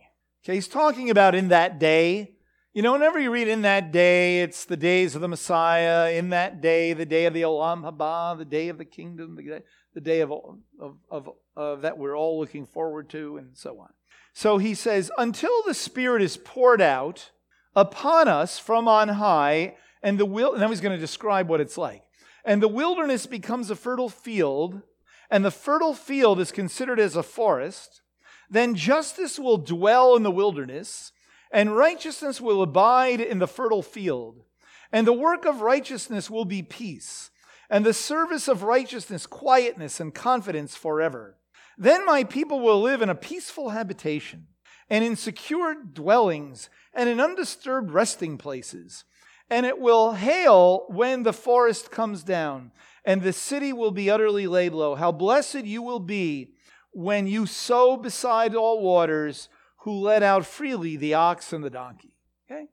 Okay, 0.44 0.56
he's 0.56 0.68
talking 0.68 1.12
about 1.12 1.36
in 1.36 1.50
that 1.50 1.80
day 1.80 2.34
you 2.74 2.82
know, 2.82 2.94
whenever 2.94 3.20
you 3.20 3.30
read 3.30 3.48
in 3.48 3.62
that 3.62 3.92
day, 3.92 4.42
it's 4.42 4.66
the 4.66 4.76
days 4.76 5.14
of 5.14 5.22
the 5.22 5.28
Messiah, 5.28 6.12
in 6.12 6.30
that 6.30 6.60
day, 6.60 6.94
the 6.94 7.06
day 7.06 7.26
of 7.26 7.34
the 7.36 7.44
Olam 7.44 7.84
Haba, 7.84 8.36
the 8.36 8.46
day 8.46 8.70
of 8.70 8.80
the 8.80 8.86
kingdom, 8.86 9.36
the 9.36 9.44
day, 9.44 9.60
the 9.94 10.02
day 10.02 10.22
of, 10.22 10.32
of, 10.32 10.98
of, 11.12 11.30
of 11.56 11.82
that 11.84 12.00
we're 12.00 12.18
all 12.18 12.40
looking 12.40 12.66
forward 12.66 13.12
to, 13.12 13.38
and 13.38 13.50
so 13.54 13.80
on. 13.80 13.90
So 14.34 14.58
he 14.58 14.74
says, 14.74 15.12
until 15.20 15.62
the 15.68 15.76
Spirit 15.76 16.24
is 16.24 16.36
poured 16.36 16.82
out 16.82 17.30
upon 17.76 18.28
us 18.28 18.58
from 18.58 18.88
on 18.88 19.08
high, 19.08 19.76
and 20.02 20.20
the 20.20 20.26
will, 20.26 20.54
and 20.54 20.62
now 20.62 20.70
he's 20.70 20.82
going 20.82 20.98
to 20.98 21.02
describe 21.02 21.48
what 21.48 21.62
it's 21.62 21.78
like. 21.78 22.04
And 22.44 22.60
the 22.60 22.68
wilderness 22.68 23.28
becomes 23.28 23.70
a 23.70 23.76
fertile 23.76 24.10
field, 24.10 24.82
and 25.30 25.46
the 25.46 25.52
fertile 25.52 25.94
field 25.94 26.40
is 26.40 26.52
considered 26.52 27.00
as 27.00 27.16
a 27.16 27.22
forest, 27.22 28.02
then 28.50 28.74
justice 28.74 29.38
will 29.38 29.58
dwell 29.58 30.16
in 30.16 30.24
the 30.24 30.32
wilderness 30.32 31.12
and 31.54 31.78
righteousness 31.78 32.42
will 32.42 32.64
abide 32.64 33.22
in 33.22 33.38
the 33.38 33.48
fertile 33.48 33.84
field. 33.84 34.44
And 34.92 35.08
the 35.08 35.14
work 35.14 35.46
of 35.46 35.62
righteousness 35.62 36.30
will 36.30 36.46
be 36.46 36.64
peace, 36.64 37.30
and 37.70 37.86
the 37.86 37.94
service 37.94 38.48
of 38.48 38.64
righteousness, 38.64 39.26
quietness 39.26 40.00
and 40.00 40.14
confidence 40.14 40.76
forever. 40.76 41.38
Then 41.78 42.06
my 42.06 42.24
people 42.24 42.60
will 42.60 42.82
live 42.82 43.02
in 43.02 43.10
a 43.10 43.16
peaceful 43.16 43.70
habitation, 43.70 44.48
and 44.90 45.04
in 45.04 45.16
secure 45.16 45.76
dwellings, 45.76 46.70
and 46.94 47.08
in 47.08 47.20
undisturbed 47.20 47.92
resting 47.92 48.38
places. 48.38 49.06
And 49.50 49.66
it 49.66 49.80
will 49.80 50.14
hail 50.14 50.86
when 50.90 51.24
the 51.24 51.34
forest 51.34 51.92
comes 51.92 52.24
down, 52.24 52.72
and 53.06 53.22
the 53.22 53.34
city 53.34 53.74
will 53.74 53.92
be 53.92 54.10
utterly 54.10 54.48
laid 54.48 54.74
low. 54.74 54.96
How 54.96 55.12
blessed 55.12 55.66
you 55.66 55.82
will 55.82 56.00
be 56.00 56.54
when 56.92 57.28
you 57.28 57.46
sow 57.46 57.98
beside 57.98 58.56
all 58.56 58.82
waters 58.82 59.50
who 59.84 60.00
let 60.00 60.24
out 60.24 60.46
freely 60.46 60.96
the 60.96 61.14
ox 61.14 61.52
and 61.52 61.64
the 61.64 61.70
donkey. 61.70 62.14
Okay? 62.50 62.68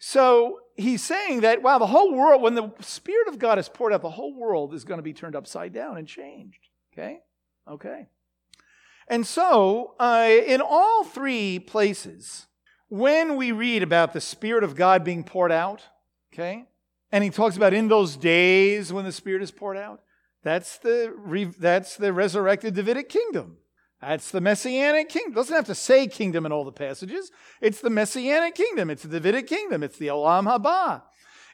So 0.00 0.60
he's 0.76 1.02
saying 1.02 1.42
that, 1.42 1.62
wow, 1.62 1.78
the 1.78 1.86
whole 1.86 2.12
world, 2.12 2.42
when 2.42 2.54
the 2.54 2.72
Spirit 2.80 3.28
of 3.28 3.38
God 3.38 3.58
is 3.58 3.68
poured 3.68 3.92
out, 3.92 4.02
the 4.02 4.10
whole 4.10 4.34
world 4.34 4.74
is 4.74 4.84
going 4.84 4.98
to 4.98 5.02
be 5.02 5.12
turned 5.12 5.36
upside 5.36 5.72
down 5.72 5.96
and 5.96 6.08
changed. 6.08 6.68
Okay? 6.92 7.20
Okay. 7.70 8.08
And 9.06 9.24
so, 9.24 9.94
uh, 10.00 10.28
in 10.28 10.60
all 10.60 11.04
three 11.04 11.60
places, 11.60 12.46
when 12.88 13.36
we 13.36 13.52
read 13.52 13.84
about 13.84 14.12
the 14.12 14.20
Spirit 14.20 14.64
of 14.64 14.74
God 14.74 15.04
being 15.04 15.22
poured 15.22 15.52
out, 15.52 15.82
okay, 16.32 16.64
and 17.12 17.22
he 17.22 17.30
talks 17.30 17.56
about 17.56 17.74
in 17.74 17.88
those 17.88 18.16
days 18.16 18.92
when 18.92 19.04
the 19.04 19.12
Spirit 19.12 19.42
is 19.42 19.52
poured 19.52 19.76
out, 19.76 20.00
that's 20.42 20.78
the, 20.78 21.12
re- 21.16 21.44
that's 21.44 21.96
the 21.96 22.12
resurrected 22.12 22.74
Davidic 22.74 23.08
kingdom. 23.08 23.58
That's 24.00 24.30
the 24.30 24.40
Messianic 24.40 25.10
kingdom. 25.10 25.32
It 25.32 25.36
doesn't 25.36 25.54
have 25.54 25.66
to 25.66 25.74
say 25.74 26.06
kingdom 26.06 26.46
in 26.46 26.52
all 26.52 26.64
the 26.64 26.72
passages. 26.72 27.30
It's 27.60 27.80
the 27.80 27.90
Messianic 27.90 28.54
kingdom. 28.54 28.88
It's 28.88 29.02
the 29.02 29.20
Davidic 29.20 29.46
kingdom. 29.46 29.82
It's 29.82 29.98
the 29.98 30.06
Olam 30.08 30.44
Haba. 30.44 31.02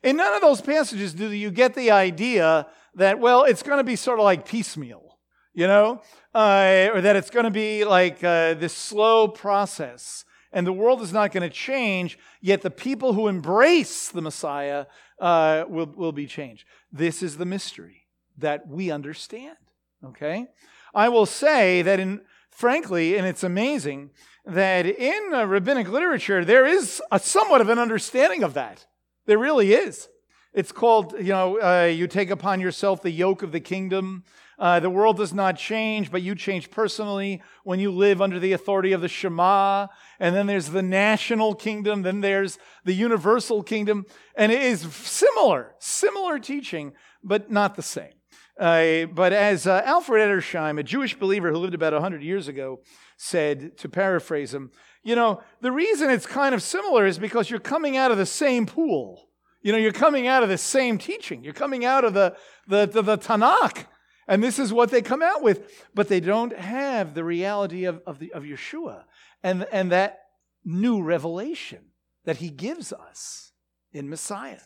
In 0.02 0.16
none 0.16 0.34
of 0.34 0.42
those 0.42 0.60
passages 0.60 1.12
do 1.12 1.32
you 1.32 1.50
get 1.50 1.74
the 1.74 1.90
idea 1.90 2.68
that, 2.94 3.18
well, 3.18 3.42
it's 3.44 3.62
going 3.62 3.78
to 3.78 3.84
be 3.84 3.96
sort 3.96 4.20
of 4.20 4.24
like 4.24 4.46
piecemeal, 4.46 5.18
you 5.54 5.66
know, 5.66 6.00
uh, 6.34 6.90
or 6.94 7.00
that 7.00 7.16
it's 7.16 7.30
going 7.30 7.44
to 7.44 7.50
be 7.50 7.84
like 7.84 8.22
uh, 8.22 8.54
this 8.54 8.72
slow 8.72 9.26
process 9.26 10.24
and 10.52 10.66
the 10.66 10.72
world 10.72 11.02
is 11.02 11.12
not 11.12 11.32
going 11.32 11.42
to 11.42 11.54
change, 11.54 12.18
yet 12.40 12.62
the 12.62 12.70
people 12.70 13.12
who 13.12 13.28
embrace 13.28 14.08
the 14.08 14.22
Messiah 14.22 14.86
uh, 15.20 15.64
will, 15.68 15.86
will 15.86 16.12
be 16.12 16.26
changed. 16.26 16.64
This 16.92 17.22
is 17.22 17.36
the 17.36 17.44
mystery 17.44 18.06
that 18.38 18.68
we 18.68 18.90
understand, 18.90 19.56
okay? 20.04 20.46
I 20.94 21.08
will 21.08 21.26
say 21.26 21.82
that 21.82 22.00
in 22.00 22.22
frankly, 22.56 23.18
and 23.18 23.26
it's 23.26 23.44
amazing 23.44 24.10
that 24.46 24.86
in 24.86 25.30
rabbinic 25.30 25.88
literature, 25.88 26.42
there 26.42 26.64
is 26.64 27.02
a 27.12 27.18
somewhat 27.18 27.60
of 27.60 27.68
an 27.68 27.78
understanding 27.78 28.42
of 28.42 28.54
that. 28.54 28.86
There 29.26 29.38
really 29.38 29.74
is. 29.74 30.08
It's 30.54 30.72
called, 30.72 31.12
you 31.18 31.32
know, 31.32 31.60
uh, 31.60 31.84
you 31.84 32.06
take 32.06 32.30
upon 32.30 32.60
yourself 32.60 33.02
the 33.02 33.10
yoke 33.10 33.42
of 33.42 33.52
the 33.52 33.60
kingdom. 33.60 34.24
Uh, 34.58 34.80
the 34.80 34.88
world 34.88 35.18
does 35.18 35.34
not 35.34 35.58
change, 35.58 36.10
but 36.10 36.22
you 36.22 36.34
change 36.34 36.70
personally 36.70 37.42
when 37.64 37.78
you 37.78 37.90
live 37.90 38.22
under 38.22 38.38
the 38.38 38.52
authority 38.52 38.92
of 38.92 39.02
the 39.02 39.08
Shema. 39.08 39.88
And 40.18 40.34
then 40.34 40.46
there's 40.46 40.70
the 40.70 40.82
national 40.82 41.54
kingdom. 41.54 42.02
Then 42.02 42.22
there's 42.22 42.58
the 42.84 42.94
universal 42.94 43.62
kingdom. 43.62 44.06
And 44.34 44.50
it 44.50 44.62
is 44.62 44.80
similar, 44.94 45.74
similar 45.78 46.38
teaching, 46.38 46.94
but 47.22 47.50
not 47.50 47.76
the 47.76 47.82
same. 47.82 48.15
Uh, 48.58 49.04
but 49.06 49.32
as 49.32 49.66
uh, 49.66 49.82
Alfred 49.84 50.26
Edersheim, 50.26 50.78
a 50.78 50.82
Jewish 50.82 51.18
believer 51.18 51.50
who 51.50 51.58
lived 51.58 51.74
about 51.74 51.92
100 51.92 52.22
years 52.22 52.48
ago, 52.48 52.80
said, 53.18 53.76
to 53.78 53.88
paraphrase 53.88 54.54
him, 54.54 54.70
you 55.02 55.14
know, 55.14 55.42
the 55.60 55.72
reason 55.72 56.10
it's 56.10 56.26
kind 56.26 56.54
of 56.54 56.62
similar 56.62 57.06
is 57.06 57.18
because 57.18 57.50
you're 57.50 57.60
coming 57.60 57.96
out 57.96 58.10
of 58.10 58.18
the 58.18 58.26
same 58.26 58.66
pool. 58.66 59.28
You 59.62 59.72
know, 59.72 59.78
you're 59.78 59.92
coming 59.92 60.26
out 60.26 60.42
of 60.42 60.48
the 60.48 60.58
same 60.58 60.96
teaching. 60.96 61.44
You're 61.44 61.52
coming 61.52 61.84
out 61.84 62.04
of 62.04 62.14
the, 62.14 62.36
the, 62.66 62.86
the, 62.86 63.02
the 63.02 63.18
Tanakh. 63.18 63.86
And 64.28 64.42
this 64.42 64.58
is 64.58 64.72
what 64.72 64.90
they 64.90 65.02
come 65.02 65.22
out 65.22 65.42
with. 65.42 65.84
But 65.94 66.08
they 66.08 66.20
don't 66.20 66.56
have 66.56 67.14
the 67.14 67.24
reality 67.24 67.84
of, 67.84 68.00
of, 68.06 68.18
the, 68.18 68.32
of 68.32 68.42
Yeshua 68.42 69.04
and, 69.42 69.66
and 69.70 69.92
that 69.92 70.20
new 70.64 71.02
revelation 71.02 71.80
that 72.24 72.38
he 72.38 72.50
gives 72.50 72.92
us 72.92 73.52
in 73.92 74.08
Messiah. 74.08 74.60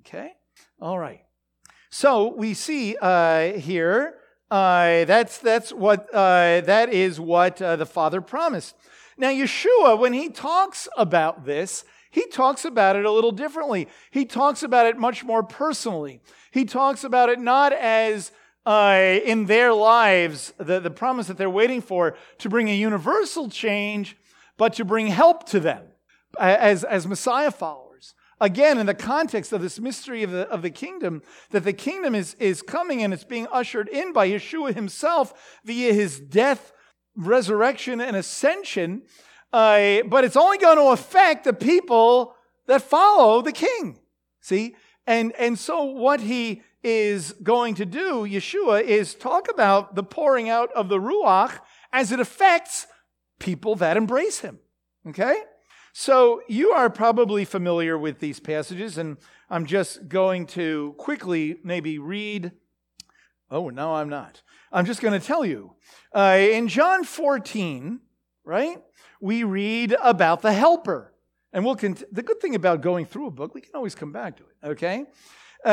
Okay? 0.00 0.32
All 0.80 0.98
right. 0.98 1.22
So 1.94 2.34
we 2.34 2.54
see 2.54 2.96
uh, 3.02 3.52
here 3.52 4.14
uh, 4.50 5.04
that's 5.04 5.36
that's 5.36 5.74
what 5.74 6.08
uh, 6.12 6.62
that 6.62 6.90
is 6.90 7.20
what 7.20 7.60
uh, 7.60 7.76
the 7.76 7.84
Father 7.84 8.22
promised. 8.22 8.74
Now 9.18 9.28
Yeshua, 9.28 9.98
when 9.98 10.14
he 10.14 10.30
talks 10.30 10.88
about 10.96 11.44
this, 11.44 11.84
he 12.10 12.26
talks 12.28 12.64
about 12.64 12.96
it 12.96 13.04
a 13.04 13.10
little 13.10 13.30
differently. 13.30 13.88
He 14.10 14.24
talks 14.24 14.62
about 14.62 14.86
it 14.86 14.96
much 14.96 15.22
more 15.22 15.42
personally. 15.42 16.22
He 16.50 16.64
talks 16.64 17.04
about 17.04 17.28
it 17.28 17.38
not 17.38 17.74
as 17.74 18.32
uh, 18.64 19.18
in 19.22 19.44
their 19.44 19.74
lives, 19.74 20.54
the, 20.56 20.80
the 20.80 20.90
promise 20.90 21.26
that 21.26 21.36
they're 21.36 21.50
waiting 21.50 21.82
for 21.82 22.16
to 22.38 22.48
bring 22.48 22.70
a 22.70 22.74
universal 22.74 23.50
change, 23.50 24.16
but 24.56 24.72
to 24.74 24.84
bring 24.86 25.08
help 25.08 25.44
to 25.50 25.60
them 25.60 25.84
as, 26.38 26.84
as 26.84 27.06
Messiah 27.06 27.50
followers. 27.50 27.81
Again, 28.42 28.78
in 28.78 28.86
the 28.86 28.94
context 28.94 29.52
of 29.52 29.62
this 29.62 29.78
mystery 29.78 30.24
of 30.24 30.32
the, 30.32 30.48
of 30.48 30.62
the 30.62 30.70
kingdom, 30.70 31.22
that 31.50 31.62
the 31.62 31.72
kingdom 31.72 32.16
is, 32.16 32.34
is 32.40 32.60
coming 32.60 33.00
and 33.00 33.14
it's 33.14 33.22
being 33.22 33.46
ushered 33.52 33.88
in 33.88 34.12
by 34.12 34.28
Yeshua 34.28 34.74
himself 34.74 35.60
via 35.64 35.92
his 35.92 36.18
death, 36.18 36.72
resurrection, 37.14 38.00
and 38.00 38.16
ascension. 38.16 39.02
Uh, 39.52 40.02
but 40.08 40.24
it's 40.24 40.36
only 40.36 40.58
going 40.58 40.76
to 40.76 40.88
affect 40.88 41.44
the 41.44 41.52
people 41.52 42.34
that 42.66 42.82
follow 42.82 43.42
the 43.42 43.52
king. 43.52 44.00
See? 44.40 44.74
And, 45.06 45.32
and 45.38 45.56
so 45.56 45.84
what 45.84 46.20
he 46.20 46.62
is 46.82 47.30
going 47.44 47.76
to 47.76 47.86
do, 47.86 48.26
Yeshua, 48.26 48.82
is 48.82 49.14
talk 49.14 49.48
about 49.52 49.94
the 49.94 50.02
pouring 50.02 50.48
out 50.48 50.72
of 50.72 50.88
the 50.88 50.98
Ruach 50.98 51.60
as 51.92 52.10
it 52.10 52.18
affects 52.18 52.88
people 53.38 53.76
that 53.76 53.96
embrace 53.96 54.40
him. 54.40 54.58
Okay? 55.06 55.36
So 55.92 56.42
you 56.48 56.70
are 56.70 56.88
probably 56.88 57.44
familiar 57.44 57.98
with 57.98 58.18
these 58.18 58.40
passages, 58.40 58.98
and 58.98 59.18
I'm 59.50 59.66
just 59.66 60.08
going 60.08 60.46
to 60.48 60.94
quickly 60.98 61.58
maybe 61.62 61.98
read. 61.98 62.52
Oh, 63.50 63.68
no, 63.68 63.94
I'm 63.96 64.08
not. 64.08 64.42
I'm 64.72 64.86
just 64.86 65.02
going 65.02 65.18
to 65.18 65.24
tell 65.24 65.44
you. 65.44 65.74
Uh, 66.14 66.38
in 66.40 66.68
John 66.68 67.04
14, 67.04 68.00
right? 68.44 68.78
we 69.22 69.44
read 69.44 69.96
about 70.02 70.42
the 70.42 70.52
helper. 70.52 71.14
And 71.52 71.64
we'll 71.64 71.76
cont- 71.76 72.02
the 72.12 72.22
good 72.22 72.40
thing 72.40 72.54
about 72.54 72.82
going 72.82 73.06
through 73.06 73.28
a 73.28 73.30
book, 73.30 73.54
we 73.54 73.60
can 73.60 73.70
always 73.74 73.94
come 73.94 74.10
back 74.10 74.36
to 74.38 74.42
it, 74.42 74.66
okay? 74.70 75.04
Uh, 75.64 75.68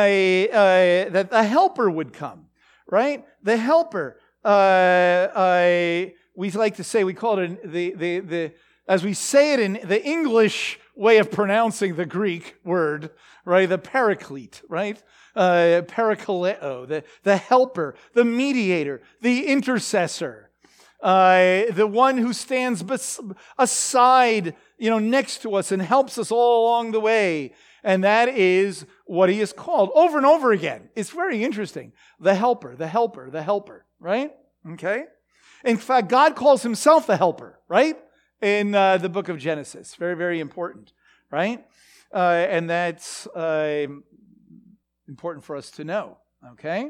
uh, 0.55 1.09
that 1.09 1.31
the 1.31 1.43
helper 1.43 1.89
would 1.89 2.13
come, 2.13 2.45
right? 2.87 3.25
The 3.41 3.57
helper. 3.57 4.19
Uh, 4.45 6.05
we 6.35 6.51
like 6.51 6.75
to 6.75 6.83
say, 6.83 7.03
we 7.03 7.13
call 7.13 7.39
it 7.39 7.71
the, 7.71 7.95
the, 7.95 8.19
the, 8.19 8.53
as 8.89 9.05
we 9.05 9.13
say 9.13 9.53
it 9.53 9.61
in 9.61 9.79
the 9.85 10.03
English 10.03 10.77
way 10.97 11.19
of 11.19 11.31
pronouncing 11.31 11.95
the 11.95 12.05
Greek 12.05 12.55
word, 12.65 13.11
right? 13.45 13.69
The 13.69 13.77
paraclete, 13.77 14.61
right? 14.67 15.01
Uh, 15.33 15.83
parakaleo, 15.87 16.85
the, 16.85 17.05
the 17.23 17.37
helper, 17.37 17.95
the 18.13 18.25
mediator, 18.25 19.01
the 19.21 19.45
intercessor 19.45 20.49
uh, 21.01 21.63
the 21.71 21.87
one 21.87 22.17
who 22.17 22.33
stands 22.33 22.83
bes- 22.83 23.19
aside, 23.57 24.55
you 24.77 24.89
know, 24.89 24.99
next 24.99 25.41
to 25.43 25.55
us 25.55 25.71
and 25.71 25.81
helps 25.81 26.17
us 26.17 26.31
all 26.31 26.65
along 26.65 26.91
the 26.91 26.99
way. 26.99 27.53
And 27.83 28.03
that 28.03 28.27
is 28.27 28.85
what 29.05 29.29
he 29.29 29.39
is 29.39 29.53
called 29.53 29.91
over 29.95 30.17
and 30.17 30.25
over 30.25 30.51
again. 30.51 30.89
It's 30.95 31.11
very 31.11 31.43
interesting. 31.43 31.93
The 32.19 32.35
helper, 32.35 32.75
the 32.75 32.87
helper, 32.87 33.29
the 33.29 33.41
helper, 33.41 33.85
right? 33.99 34.31
Okay. 34.71 35.05
In 35.63 35.77
fact, 35.77 36.09
God 36.09 36.35
calls 36.35 36.63
himself 36.63 37.07
the 37.07 37.17
helper, 37.17 37.59
right? 37.69 37.97
In 38.41 38.73
uh, 38.73 38.97
the 38.97 39.09
book 39.09 39.27
of 39.27 39.37
Genesis. 39.37 39.95
Very, 39.95 40.15
very 40.15 40.39
important, 40.39 40.93
right? 41.29 41.65
Uh, 42.13 42.45
and 42.49 42.69
that's 42.69 43.27
uh, 43.27 43.85
important 45.09 45.43
for 45.43 45.57
us 45.57 45.69
to 45.71 45.83
know, 45.83 46.17
okay? 46.53 46.89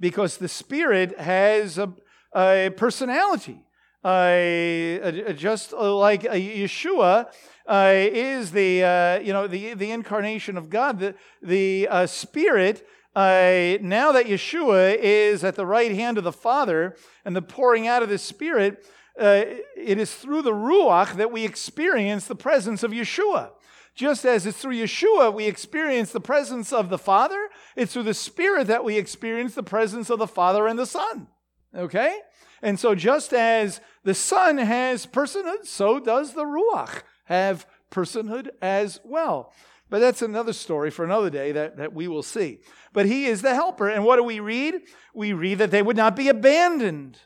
Because 0.00 0.38
the 0.38 0.48
Spirit 0.48 1.16
has 1.16 1.78
a, 1.78 1.92
a 2.34 2.70
personality. 2.76 3.60
Uh, 4.02 5.10
just 5.32 5.72
like 5.72 6.22
Yeshua 6.22 7.26
uh, 7.66 7.92
is 7.94 8.50
the, 8.50 8.82
uh, 8.82 9.18
you 9.20 9.32
know, 9.32 9.46
the, 9.46 9.74
the 9.74 9.92
incarnation 9.92 10.56
of 10.56 10.68
God, 10.68 10.98
the, 10.98 11.14
the 11.42 11.86
uh, 11.88 12.06
Spirit, 12.06 12.84
uh, 13.14 13.78
now 13.80 14.12
that 14.12 14.26
Yeshua 14.26 14.96
is 15.00 15.44
at 15.44 15.54
the 15.54 15.66
right 15.66 15.92
hand 15.92 16.18
of 16.18 16.24
the 16.24 16.32
Father 16.32 16.96
and 17.24 17.36
the 17.36 17.42
pouring 17.42 17.86
out 17.86 18.02
of 18.02 18.08
the 18.08 18.18
Spirit, 18.18 18.84
uh, 19.18 19.44
it 19.76 19.98
is 19.98 20.14
through 20.14 20.42
the 20.42 20.52
Ruach 20.52 21.16
that 21.16 21.32
we 21.32 21.44
experience 21.44 22.26
the 22.26 22.34
presence 22.34 22.82
of 22.82 22.92
Yeshua. 22.92 23.50
Just 23.94 24.24
as 24.24 24.46
it's 24.46 24.58
through 24.58 24.76
Yeshua 24.76 25.34
we 25.34 25.46
experience 25.46 26.12
the 26.12 26.20
presence 26.20 26.72
of 26.72 26.88
the 26.88 26.98
Father, 26.98 27.48
it's 27.74 27.92
through 27.92 28.04
the 28.04 28.14
Spirit 28.14 28.68
that 28.68 28.84
we 28.84 28.96
experience 28.96 29.54
the 29.54 29.62
presence 29.62 30.08
of 30.08 30.18
the 30.18 30.26
Father 30.26 30.66
and 30.66 30.78
the 30.78 30.86
Son. 30.86 31.26
Okay? 31.74 32.18
And 32.62 32.78
so, 32.78 32.94
just 32.94 33.32
as 33.32 33.80
the 34.04 34.14
Son 34.14 34.58
has 34.58 35.06
personhood, 35.06 35.64
so 35.64 36.00
does 36.00 36.34
the 36.34 36.44
Ruach 36.44 37.02
have 37.24 37.66
personhood 37.90 38.48
as 38.62 39.00
well. 39.04 39.52
But 39.90 40.00
that's 40.00 40.22
another 40.22 40.52
story 40.52 40.90
for 40.90 41.04
another 41.04 41.30
day 41.30 41.52
that, 41.52 41.76
that 41.78 41.94
we 41.94 42.08
will 42.08 42.22
see. 42.22 42.60
But 42.92 43.06
he 43.06 43.26
is 43.26 43.42
the 43.42 43.54
helper. 43.54 43.88
And 43.88 44.04
what 44.04 44.16
do 44.16 44.22
we 44.22 44.40
read? 44.40 44.82
We 45.14 45.32
read 45.32 45.58
that 45.58 45.70
they 45.70 45.82
would 45.82 45.96
not 45.96 46.14
be 46.14 46.28
abandoned. 46.28 47.18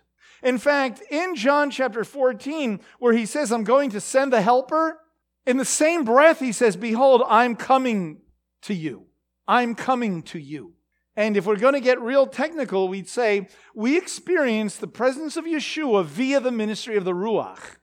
In 0.43 0.59
fact, 0.59 1.03
in 1.11 1.35
John 1.37 1.71
chapter 1.71 2.05
14, 2.05 2.81
where 2.99 3.13
he 3.13 3.27
says, 3.27 3.53
I'm 3.53 3.65
going 3.65 3.91
to 3.91 4.01
send 4.01 4.33
the 4.33 4.43
helper, 4.43 4.99
in 5.47 5.57
the 5.57 5.65
same 5.65 6.05
breath, 6.05 6.41
he 6.41 6.53
says, 6.53 6.77
Behold, 6.77 7.23
I'm 7.29 7.57
coming 7.57 8.21
to 8.63 8.75
you. 8.75 9.07
I'm 9.47 9.75
coming 9.75 10.23
to 10.25 10.39
you. 10.39 10.75
And 11.17 11.37
if 11.37 11.47
we're 11.47 11.57
going 11.57 11.75
to 11.75 11.81
get 11.81 12.01
real 12.01 12.27
technical, 12.27 12.89
we'd 12.89 13.09
say 13.09 13.49
we 13.75 13.99
experience 13.99 14.77
the 14.77 14.87
presence 14.87 15.37
of 15.37 15.45
Yeshua 15.45 16.05
via 16.05 16.41
the 16.41 16.51
ministry 16.51 16.97
of 16.97 17.05
the 17.05 17.13
Ruach. 17.13 17.77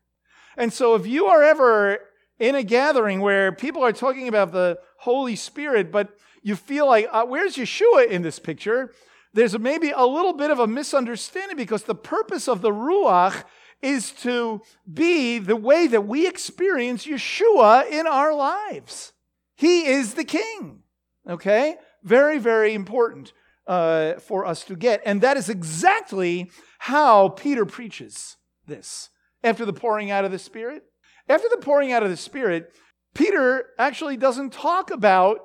And 0.57 0.73
so 0.73 0.95
if 0.95 1.05
you 1.05 1.27
are 1.27 1.43
ever 1.43 1.99
in 2.39 2.55
a 2.55 2.63
gathering 2.63 3.19
where 3.19 3.51
people 3.51 3.83
are 3.83 3.91
talking 3.91 4.27
about 4.27 4.51
the 4.51 4.79
Holy 4.97 5.35
Spirit, 5.35 5.91
but 5.91 6.17
you 6.41 6.55
feel 6.55 6.87
like, 6.87 7.07
uh, 7.11 7.25
where's 7.25 7.55
Yeshua 7.55 8.07
in 8.07 8.21
this 8.21 8.39
picture? 8.39 8.93
There's 9.33 9.57
maybe 9.57 9.91
a 9.91 10.05
little 10.05 10.33
bit 10.33 10.51
of 10.51 10.59
a 10.59 10.67
misunderstanding 10.67 11.57
because 11.57 11.83
the 11.83 11.95
purpose 11.95 12.47
of 12.47 12.61
the 12.61 12.71
Ruach 12.71 13.43
is 13.81 14.11
to 14.11 14.61
be 14.91 15.39
the 15.39 15.55
way 15.55 15.87
that 15.87 16.07
we 16.07 16.27
experience 16.27 17.05
Yeshua 17.05 17.89
in 17.89 18.07
our 18.07 18.33
lives. 18.33 19.13
He 19.55 19.85
is 19.85 20.15
the 20.15 20.23
King. 20.23 20.83
Okay? 21.27 21.77
Very, 22.03 22.39
very 22.39 22.73
important 22.73 23.33
uh, 23.67 24.15
for 24.15 24.45
us 24.45 24.63
to 24.65 24.75
get. 24.75 25.01
And 25.05 25.21
that 25.21 25.37
is 25.37 25.47
exactly 25.47 26.51
how 26.79 27.29
Peter 27.29 27.65
preaches 27.65 28.37
this. 28.65 29.09
After 29.43 29.63
the 29.63 29.73
pouring 29.73 30.11
out 30.11 30.25
of 30.25 30.31
the 30.31 30.39
Spirit, 30.39 30.83
after 31.29 31.47
the 31.49 31.61
pouring 31.61 31.93
out 31.93 32.03
of 32.03 32.09
the 32.09 32.17
Spirit, 32.17 32.73
Peter 33.13 33.67
actually 33.77 34.17
doesn't 34.17 34.51
talk 34.51 34.91
about 34.91 35.39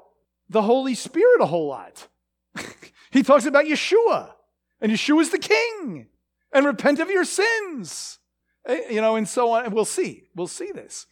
the 0.49 0.62
Holy 0.62 0.94
Spirit 0.94 1.40
a 1.40 1.47
whole 1.47 1.68
lot. 1.68 2.09
he 3.14 3.22
talks 3.22 3.46
about 3.46 3.64
Yeshua, 3.64 4.33
and 4.81 4.92
Yeshua 4.92 5.22
is 5.22 5.31
the 5.31 5.38
King, 5.38 6.09
and 6.53 6.66
repent 6.66 7.00
of 7.00 7.09
your 7.09 7.24
sins, 7.24 8.18
eh, 8.66 8.83
you 8.90 9.00
know, 9.00 9.16
and 9.16 9.27
so 9.27 9.53
on. 9.53 9.64
And 9.64 9.72
we'll 9.72 9.87
see. 9.87 10.24
We'll 10.35 10.46
see 10.46 10.70
this. 10.72 11.07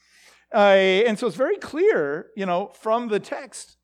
Uh, 0.54 1.06
and 1.06 1.18
so 1.18 1.26
it's 1.26 1.36
very 1.36 1.56
clear, 1.56 2.26
you 2.36 2.44
know, 2.44 2.72
from 2.74 3.08
the 3.08 3.18
text 3.18 3.78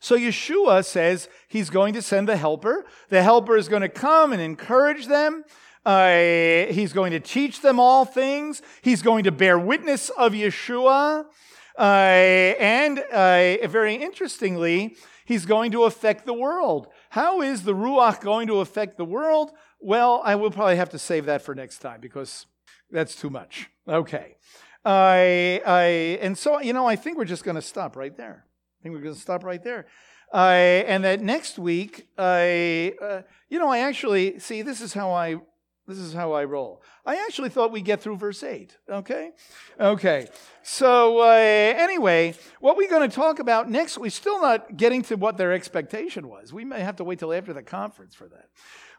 so 0.00 0.16
Yeshua 0.16 0.84
says 0.84 1.28
he's 1.48 1.70
going 1.70 1.94
to 1.94 2.02
send 2.02 2.28
the 2.28 2.36
helper. 2.36 2.86
The 3.08 3.22
helper 3.22 3.56
is 3.56 3.68
going 3.68 3.82
to 3.82 3.88
come 3.88 4.32
and 4.32 4.40
encourage 4.40 5.06
them. 5.06 5.44
Uh, 5.84 6.66
he's 6.70 6.92
going 6.92 7.12
to 7.12 7.20
teach 7.20 7.62
them 7.62 7.80
all 7.80 8.04
things. 8.04 8.62
He's 8.82 9.02
going 9.02 9.24
to 9.24 9.32
bear 9.32 9.58
witness 9.58 10.10
of 10.10 10.32
Yeshua. 10.32 11.24
Uh, 11.76 11.82
and 11.82 12.98
uh, 13.12 13.66
very 13.68 13.94
interestingly, 13.94 14.96
he's 15.28 15.44
going 15.44 15.70
to 15.72 15.84
affect 15.84 16.24
the 16.24 16.32
world. 16.32 16.88
How 17.10 17.42
is 17.42 17.62
the 17.62 17.74
Ruach 17.74 18.20
going 18.20 18.46
to 18.48 18.60
affect 18.60 18.96
the 18.96 19.04
world? 19.04 19.52
Well, 19.78 20.22
I 20.24 20.34
will 20.34 20.50
probably 20.50 20.76
have 20.76 20.88
to 20.90 20.98
save 20.98 21.26
that 21.26 21.42
for 21.42 21.54
next 21.54 21.78
time 21.78 22.00
because 22.00 22.46
that's 22.90 23.14
too 23.14 23.28
much. 23.28 23.68
Okay. 23.86 24.36
I, 24.84 25.60
I, 25.66 25.84
and 26.22 26.36
so, 26.36 26.60
you 26.60 26.72
know, 26.72 26.86
I 26.86 26.96
think 26.96 27.18
we're 27.18 27.26
just 27.26 27.44
going 27.44 27.56
to 27.56 27.62
stop 27.62 27.94
right 27.94 28.16
there. 28.16 28.46
I 28.46 28.82
think 28.82 28.94
we're 28.94 29.02
going 29.02 29.14
to 29.14 29.20
stop 29.20 29.44
right 29.44 29.62
there. 29.62 29.86
Uh, 30.32 30.82
and 30.92 31.04
that 31.04 31.20
next 31.20 31.58
week, 31.58 32.08
I, 32.16 32.94
uh, 33.00 33.22
you 33.50 33.58
know, 33.58 33.68
I 33.68 33.80
actually 33.80 34.38
see 34.38 34.62
this 34.62 34.80
is 34.80 34.94
how 34.94 35.12
I 35.12 35.36
This 35.88 35.98
is 35.98 36.12
how 36.12 36.32
I 36.32 36.44
roll. 36.44 36.82
I 37.06 37.16
actually 37.16 37.48
thought 37.48 37.72
we'd 37.72 37.86
get 37.86 38.02
through 38.02 38.18
verse 38.18 38.42
8. 38.42 38.76
Okay? 38.90 39.30
Okay. 39.80 40.28
So, 40.62 41.20
uh, 41.20 41.32
anyway, 41.32 42.34
what 42.60 42.76
we're 42.76 42.90
going 42.90 43.08
to 43.08 43.16
talk 43.16 43.38
about 43.38 43.70
next, 43.70 43.96
we're 43.96 44.10
still 44.10 44.38
not 44.38 44.76
getting 44.76 45.00
to 45.04 45.16
what 45.16 45.38
their 45.38 45.54
expectation 45.54 46.28
was. 46.28 46.52
We 46.52 46.66
may 46.66 46.80
have 46.80 46.96
to 46.96 47.04
wait 47.04 47.20
till 47.20 47.32
after 47.32 47.54
the 47.54 47.62
conference 47.62 48.14
for 48.14 48.28
that. 48.28 48.50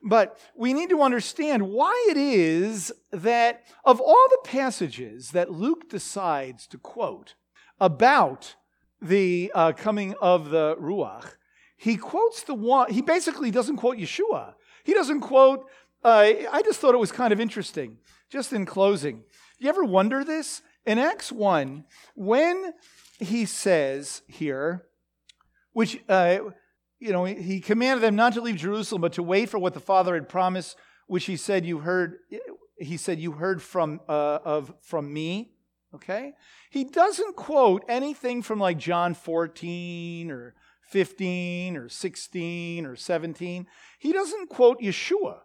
But 0.01 0.39
we 0.55 0.73
need 0.73 0.89
to 0.89 1.03
understand 1.03 1.69
why 1.69 2.07
it 2.09 2.17
is 2.17 2.91
that 3.11 3.65
of 3.85 4.01
all 4.01 4.27
the 4.31 4.49
passages 4.49 5.29
that 5.31 5.51
Luke 5.51 5.89
decides 5.89 6.65
to 6.67 6.79
quote 6.79 7.35
about 7.79 8.55
the 8.99 9.51
uh, 9.53 9.73
coming 9.73 10.15
of 10.19 10.49
the 10.49 10.75
Ruach, 10.77 11.35
he 11.77 11.97
quotes 11.97 12.41
the 12.41 12.55
one, 12.55 12.91
he 12.91 13.03
basically 13.03 13.51
doesn't 13.51 13.77
quote 13.77 13.97
Yeshua. 13.97 14.55
He 14.83 14.95
doesn't 14.95 15.21
quote 15.21 15.69
uh, 16.03 16.31
I 16.51 16.61
just 16.63 16.79
thought 16.79 16.93
it 16.93 16.99
was 16.99 17.11
kind 17.11 17.33
of 17.33 17.39
interesting. 17.39 17.97
Just 18.29 18.53
in 18.53 18.65
closing, 18.65 19.23
you 19.57 19.69
ever 19.69 19.83
wonder 19.83 20.23
this? 20.23 20.61
In 20.85 20.97
Acts 20.97 21.31
1, 21.31 21.83
when 22.15 22.73
he 23.19 23.45
says 23.45 24.21
here, 24.27 24.85
which, 25.73 26.01
uh, 26.07 26.39
you 26.99 27.11
know, 27.11 27.25
he 27.25 27.59
commanded 27.59 28.01
them 28.01 28.15
not 28.15 28.33
to 28.33 28.41
leave 28.41 28.55
Jerusalem, 28.55 29.01
but 29.01 29.13
to 29.13 29.23
wait 29.23 29.49
for 29.49 29.59
what 29.59 29.73
the 29.73 29.79
Father 29.79 30.13
had 30.13 30.29
promised, 30.29 30.77
which 31.07 31.25
he 31.25 31.35
said, 31.35 31.65
You 31.65 31.79
heard, 31.79 32.17
he 32.77 32.97
said, 32.97 33.19
You 33.19 33.33
heard 33.33 33.61
from, 33.61 33.99
uh, 34.07 34.39
of, 34.43 34.73
from 34.81 35.11
me. 35.13 35.51
Okay? 35.93 36.33
He 36.69 36.85
doesn't 36.85 37.35
quote 37.35 37.83
anything 37.89 38.41
from 38.41 38.59
like 38.59 38.77
John 38.77 39.13
14 39.13 40.31
or 40.31 40.55
15 40.83 41.77
or 41.77 41.89
16 41.89 42.85
or 42.85 42.95
17. 42.95 43.67
He 43.99 44.13
doesn't 44.13 44.49
quote 44.49 44.79
Yeshua 44.79 45.39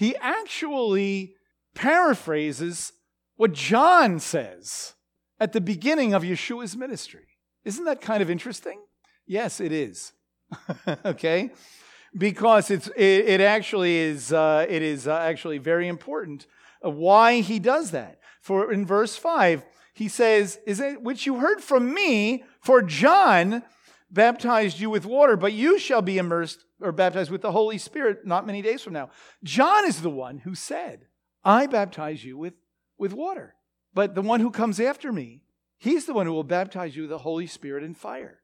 he 0.00 0.16
actually 0.16 1.34
paraphrases 1.74 2.94
what 3.36 3.52
John 3.52 4.18
says 4.18 4.94
at 5.38 5.52
the 5.52 5.60
beginning 5.60 6.14
of 6.14 6.22
Yeshua's 6.22 6.74
ministry. 6.74 7.26
Isn't 7.66 7.84
that 7.84 8.00
kind 8.00 8.22
of 8.22 8.30
interesting? 8.30 8.80
Yes, 9.26 9.60
it 9.60 9.72
is. 9.72 10.14
okay? 11.04 11.50
Because 12.16 12.70
it's, 12.70 12.88
it, 12.96 13.28
it 13.28 13.40
actually 13.42 13.98
is, 13.98 14.32
uh, 14.32 14.64
it 14.66 14.80
is 14.80 15.06
uh, 15.06 15.18
actually 15.18 15.58
very 15.58 15.86
important 15.86 16.46
why 16.80 17.42
he 17.42 17.58
does 17.58 17.90
that. 17.90 18.20
For 18.40 18.72
in 18.72 18.86
verse 18.86 19.16
5, 19.16 19.62
he 19.92 20.08
says, 20.08 20.58
Is 20.66 20.80
it 20.80 21.02
which 21.02 21.26
you 21.26 21.40
heard 21.40 21.60
from 21.60 21.92
me, 21.92 22.44
for 22.62 22.80
John 22.80 23.64
baptized 24.10 24.80
you 24.80 24.88
with 24.88 25.04
water, 25.04 25.36
but 25.36 25.52
you 25.52 25.78
shall 25.78 26.00
be 26.00 26.16
immersed 26.16 26.64
or 26.80 26.92
baptized 26.92 27.30
with 27.30 27.42
the 27.42 27.52
Holy 27.52 27.78
Spirit 27.78 28.26
not 28.26 28.46
many 28.46 28.62
days 28.62 28.82
from 28.82 28.92
now. 28.92 29.10
John 29.42 29.86
is 29.86 30.02
the 30.02 30.10
one 30.10 30.38
who 30.38 30.54
said, 30.54 31.06
I 31.44 31.66
baptize 31.66 32.24
you 32.24 32.36
with, 32.36 32.54
with 32.98 33.12
water. 33.12 33.54
But 33.94 34.14
the 34.14 34.22
one 34.22 34.40
who 34.40 34.50
comes 34.50 34.78
after 34.78 35.12
me, 35.12 35.42
he's 35.78 36.06
the 36.06 36.14
one 36.14 36.26
who 36.26 36.32
will 36.32 36.44
baptize 36.44 36.94
you 36.96 37.02
with 37.02 37.10
the 37.10 37.18
Holy 37.18 37.46
Spirit 37.46 37.82
and 37.82 37.96
fire. 37.96 38.40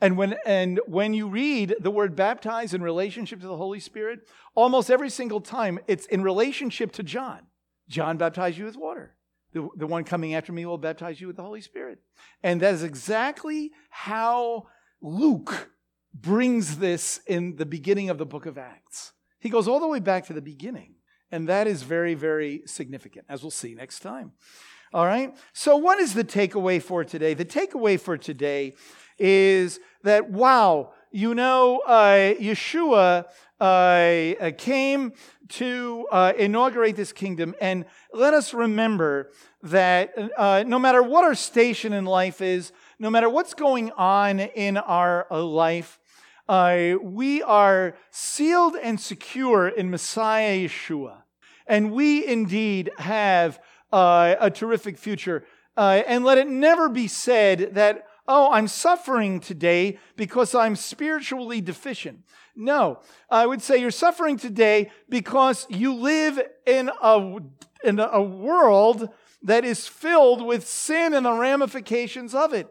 And 0.00 0.16
when, 0.16 0.36
and 0.46 0.80
when 0.86 1.14
you 1.14 1.28
read 1.28 1.74
the 1.80 1.90
word 1.90 2.14
baptize 2.16 2.74
in 2.74 2.82
relationship 2.82 3.40
to 3.40 3.46
the 3.46 3.56
Holy 3.56 3.80
Spirit, 3.80 4.20
almost 4.54 4.90
every 4.90 5.10
single 5.10 5.40
time 5.40 5.78
it's 5.86 6.06
in 6.06 6.22
relationship 6.22 6.92
to 6.92 7.02
John. 7.02 7.40
John 7.88 8.16
baptized 8.16 8.56
you 8.56 8.64
with 8.64 8.76
water. 8.76 9.16
The, 9.52 9.68
the 9.76 9.86
one 9.86 10.04
coming 10.04 10.34
after 10.34 10.52
me 10.52 10.64
will 10.64 10.78
baptize 10.78 11.20
you 11.20 11.26
with 11.26 11.36
the 11.36 11.42
Holy 11.42 11.60
Spirit. 11.60 11.98
And 12.42 12.60
that 12.62 12.74
is 12.74 12.84
exactly 12.84 13.72
how 13.88 14.68
Luke 15.00 15.70
brings 16.14 16.78
this 16.78 17.20
in 17.26 17.56
the 17.56 17.66
beginning 17.66 18.10
of 18.10 18.18
the 18.18 18.26
book 18.26 18.46
of 18.46 18.58
Acts. 18.58 19.12
He 19.38 19.48
goes 19.48 19.68
all 19.68 19.80
the 19.80 19.88
way 19.88 20.00
back 20.00 20.26
to 20.26 20.32
the 20.32 20.42
beginning. 20.42 20.94
And 21.32 21.48
that 21.48 21.66
is 21.66 21.82
very, 21.82 22.14
very 22.14 22.62
significant, 22.66 23.24
as 23.28 23.42
we'll 23.42 23.50
see 23.50 23.74
next 23.74 24.00
time. 24.00 24.32
All 24.92 25.06
right? 25.06 25.36
So, 25.52 25.76
what 25.76 26.00
is 26.00 26.14
the 26.14 26.24
takeaway 26.24 26.82
for 26.82 27.04
today? 27.04 27.34
The 27.34 27.44
takeaway 27.44 28.00
for 28.00 28.18
today 28.18 28.74
is 29.18 29.78
that, 30.02 30.30
wow, 30.30 30.92
you 31.12 31.34
know, 31.34 31.78
uh, 31.86 32.34
Yeshua 32.34 33.26
uh, 33.60 34.50
came 34.58 35.12
to 35.50 36.06
uh, 36.10 36.32
inaugurate 36.36 36.96
this 36.96 37.12
kingdom. 37.12 37.54
And 37.60 37.84
let 38.12 38.34
us 38.34 38.52
remember 38.52 39.30
that 39.62 40.12
uh, 40.36 40.64
no 40.66 40.78
matter 40.78 41.02
what 41.02 41.24
our 41.24 41.34
station 41.34 41.92
in 41.92 42.06
life 42.06 42.40
is, 42.40 42.72
no 42.98 43.10
matter 43.10 43.28
what's 43.28 43.54
going 43.54 43.92
on 43.92 44.40
in 44.40 44.76
our 44.76 45.26
uh, 45.30 45.42
life, 45.44 45.99
uh, 46.50 46.96
we 47.00 47.40
are 47.42 47.94
sealed 48.10 48.74
and 48.74 48.98
secure 48.98 49.68
in 49.68 49.88
Messiah 49.88 50.58
Yeshua. 50.58 51.22
And 51.64 51.92
we 51.92 52.26
indeed 52.26 52.90
have 52.98 53.60
uh, 53.92 54.34
a 54.40 54.50
terrific 54.50 54.98
future. 54.98 55.44
Uh, 55.76 56.02
and 56.08 56.24
let 56.24 56.38
it 56.38 56.48
never 56.48 56.88
be 56.88 57.06
said 57.06 57.76
that, 57.76 58.04
oh, 58.26 58.50
I'm 58.50 58.66
suffering 58.66 59.38
today 59.38 60.00
because 60.16 60.52
I'm 60.52 60.74
spiritually 60.74 61.60
deficient. 61.60 62.24
No, 62.56 62.98
I 63.30 63.46
would 63.46 63.62
say 63.62 63.76
you're 63.76 63.92
suffering 63.92 64.36
today 64.36 64.90
because 65.08 65.68
you 65.70 65.94
live 65.94 66.40
in 66.66 66.90
a, 67.00 67.36
in 67.84 68.00
a 68.00 68.20
world 68.20 69.08
that 69.44 69.64
is 69.64 69.86
filled 69.86 70.44
with 70.44 70.66
sin 70.66 71.14
and 71.14 71.24
the 71.24 71.32
ramifications 71.32 72.34
of 72.34 72.52
it, 72.54 72.66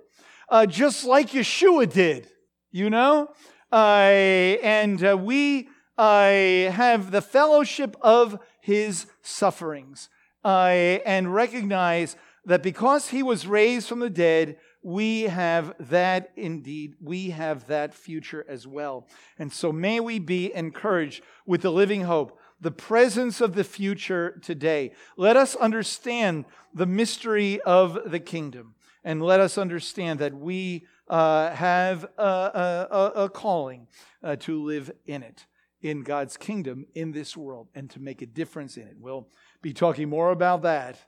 uh, 0.49 0.65
just 0.65 1.05
like 1.05 1.29
Yeshua 1.29 1.89
did, 1.89 2.27
you 2.71 2.89
know? 2.89 3.29
Uh, 3.71 4.55
and 4.63 5.03
uh, 5.03 5.17
we 5.17 5.69
uh, 5.97 6.71
have 6.71 7.11
the 7.11 7.21
fellowship 7.21 7.95
of 8.01 8.39
his 8.61 9.05
sufferings 9.21 10.09
and 10.43 11.33
recognize 11.33 12.15
that 12.45 12.63
because 12.63 13.09
he 13.09 13.21
was 13.21 13.45
raised 13.45 13.87
from 13.87 13.99
the 13.99 14.09
dead, 14.09 14.57
we 14.81 15.23
have 15.23 15.75
that 15.79 16.31
indeed, 16.35 16.95
we 17.01 17.31
have 17.31 17.67
that 17.67 17.93
future 17.93 18.45
as 18.47 18.65
well. 18.65 19.07
And 19.37 19.51
so 19.51 19.71
may 19.71 19.99
we 19.99 20.19
be 20.19 20.53
encouraged 20.53 21.21
with 21.45 21.61
the 21.61 21.71
living 21.71 22.01
hope, 22.01 22.39
the 22.61 22.71
presence 22.71 23.41
of 23.41 23.55
the 23.55 23.63
future 23.63 24.39
today. 24.41 24.93
Let 25.17 25.37
us 25.37 25.55
understand 25.55 26.45
the 26.73 26.85
mystery 26.85 27.59
of 27.61 27.99
the 28.09 28.19
kingdom, 28.19 28.75
and 29.03 29.21
let 29.21 29.39
us 29.39 29.57
understand 29.57 30.19
that 30.19 30.33
we 30.33 30.85
uh, 31.09 31.51
have 31.51 32.05
a, 32.17 32.87
a, 32.91 33.23
a 33.23 33.29
calling 33.29 33.87
uh, 34.23 34.35
to 34.37 34.63
live 34.63 34.91
in 35.05 35.23
it, 35.23 35.45
in 35.81 36.03
God's 36.03 36.37
kingdom, 36.37 36.85
in 36.93 37.11
this 37.11 37.35
world, 37.35 37.67
and 37.73 37.89
to 37.91 37.99
make 37.99 38.21
a 38.21 38.25
difference 38.25 38.77
in 38.77 38.83
it. 38.83 38.95
We'll 38.99 39.27
be 39.61 39.73
talking 39.73 40.09
more 40.09 40.31
about 40.31 40.61
that 40.61 40.99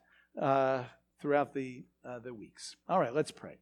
uh, 0.41 0.83
throughout 1.21 1.53
the, 1.53 1.83
uh, 2.03 2.19
the 2.19 2.33
weeks. 2.33 2.75
All 2.89 2.99
right, 2.99 3.13
let's 3.13 3.31
pray. 3.31 3.57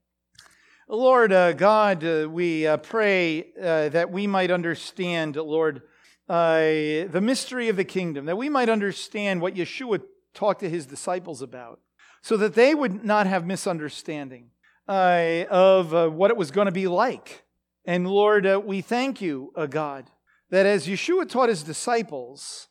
Lord 0.87 1.33
uh, 1.33 1.53
God, 1.53 2.03
uh, 2.03 2.27
we 2.31 2.67
pray 2.83 3.51
that 3.57 4.09
we 4.09 4.25
might 4.25 4.49
understand, 4.49 5.35
Lord, 5.35 5.83
the 6.27 7.19
mystery 7.21 7.69
of 7.69 7.75
the 7.75 7.83
kingdom, 7.83 8.25
that 8.25 8.37
we 8.37 8.49
might 8.49 8.69
understand 8.69 9.41
what 9.41 9.55
Yeshua 9.55 10.01
talked 10.33 10.61
to 10.61 10.69
his 10.69 10.85
disciples 10.85 11.41
about, 11.41 11.79
so 12.21 12.37
that 12.37 12.55
they 12.55 12.73
would 12.73 13.03
not 13.03 13.27
have 13.27 13.45
misunderstanding 13.45 14.51
uh, 14.89 15.45
of 15.51 15.93
uh, 15.93 16.09
what 16.09 16.31
it 16.31 16.37
was 16.37 16.49
going 16.49 16.65
to 16.65 16.71
be 16.71 16.87
like. 16.87 17.43
And 17.85 18.07
Lord, 18.07 18.45
uh, 18.47 18.59
we 18.59 18.81
thank 18.81 19.21
you, 19.21 19.53
uh, 19.55 19.67
God, 19.67 20.09
that 20.49 20.65
as 20.65 20.87
Yeshua 20.87 21.29
taught 21.29 21.49
his 21.49 21.61
disciples, 21.61 22.67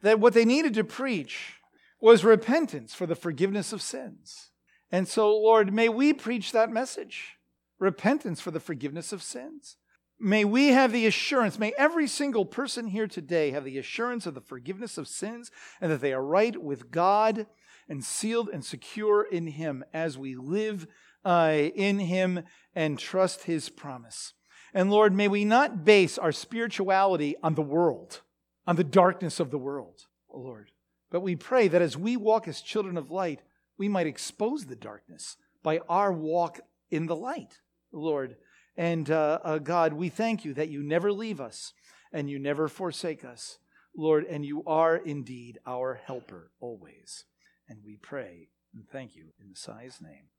that 0.00 0.20
what 0.20 0.32
they 0.32 0.44
needed 0.44 0.74
to 0.74 0.84
preach 0.84 1.54
was 2.00 2.24
repentance 2.24 2.94
for 2.94 3.06
the 3.06 3.16
forgiveness 3.16 3.72
of 3.72 3.82
sins. 3.82 4.50
And 4.92 5.08
so, 5.08 5.36
Lord, 5.36 5.74
may 5.74 5.88
we 5.88 6.12
preach 6.12 6.52
that 6.52 6.70
message 6.70 7.32
repentance 7.80 8.40
for 8.40 8.52
the 8.52 8.60
forgiveness 8.60 9.12
of 9.12 9.22
sins. 9.22 9.76
May 10.20 10.44
we 10.44 10.68
have 10.68 10.92
the 10.92 11.06
assurance, 11.06 11.58
may 11.58 11.72
every 11.76 12.06
single 12.06 12.44
person 12.44 12.86
here 12.86 13.08
today 13.08 13.50
have 13.50 13.64
the 13.64 13.78
assurance 13.78 14.26
of 14.26 14.34
the 14.34 14.40
forgiveness 14.40 14.96
of 14.96 15.08
sins 15.08 15.50
and 15.80 15.90
that 15.90 16.00
they 16.00 16.12
are 16.12 16.24
right 16.24 16.56
with 16.62 16.92
God 16.92 17.46
and 17.88 18.04
sealed 18.04 18.48
and 18.48 18.64
secure 18.64 19.22
in 19.24 19.48
Him 19.48 19.84
as 19.92 20.16
we 20.16 20.36
live 20.36 20.86
uh, 21.24 21.52
in 21.74 21.98
Him 21.98 22.42
and 22.74 22.98
trust 22.98 23.44
His 23.44 23.68
promise. 23.68 24.34
And 24.72 24.90
Lord, 24.90 25.14
may 25.14 25.28
we 25.28 25.44
not 25.44 25.84
base 25.84 26.18
our 26.18 26.32
spirituality 26.32 27.36
on 27.42 27.54
the 27.54 27.62
world, 27.62 28.22
on 28.66 28.76
the 28.76 28.84
darkness 28.84 29.38
of 29.38 29.50
the 29.50 29.58
world, 29.58 30.06
Lord. 30.32 30.72
But 31.10 31.20
we 31.20 31.36
pray 31.36 31.68
that 31.68 31.82
as 31.82 31.96
we 31.96 32.16
walk 32.16 32.48
as 32.48 32.60
children 32.60 32.96
of 32.96 33.10
light, 33.10 33.40
we 33.78 33.88
might 33.88 34.08
expose 34.08 34.64
the 34.64 34.76
darkness 34.76 35.36
by 35.62 35.78
our 35.88 36.12
walk 36.12 36.58
in 36.90 37.06
the 37.06 37.16
light, 37.16 37.60
Lord. 37.92 38.36
And 38.76 39.08
uh, 39.10 39.38
uh, 39.44 39.58
God, 39.58 39.92
we 39.92 40.08
thank 40.08 40.44
you 40.44 40.54
that 40.54 40.68
you 40.68 40.82
never 40.82 41.12
leave 41.12 41.40
us 41.40 41.72
and 42.12 42.28
you 42.28 42.40
never 42.40 42.68
forsake 42.68 43.24
us, 43.24 43.58
Lord, 43.96 44.24
and 44.24 44.44
you 44.44 44.64
are 44.66 44.96
indeed 44.96 45.58
our 45.66 46.00
helper 46.04 46.50
always. 46.60 47.24
And 47.68 47.78
we 47.84 47.96
pray 47.96 48.48
and 48.74 48.84
thank 48.90 49.14
you 49.14 49.26
in 49.40 49.48
Messiah's 49.48 50.00
name. 50.00 50.33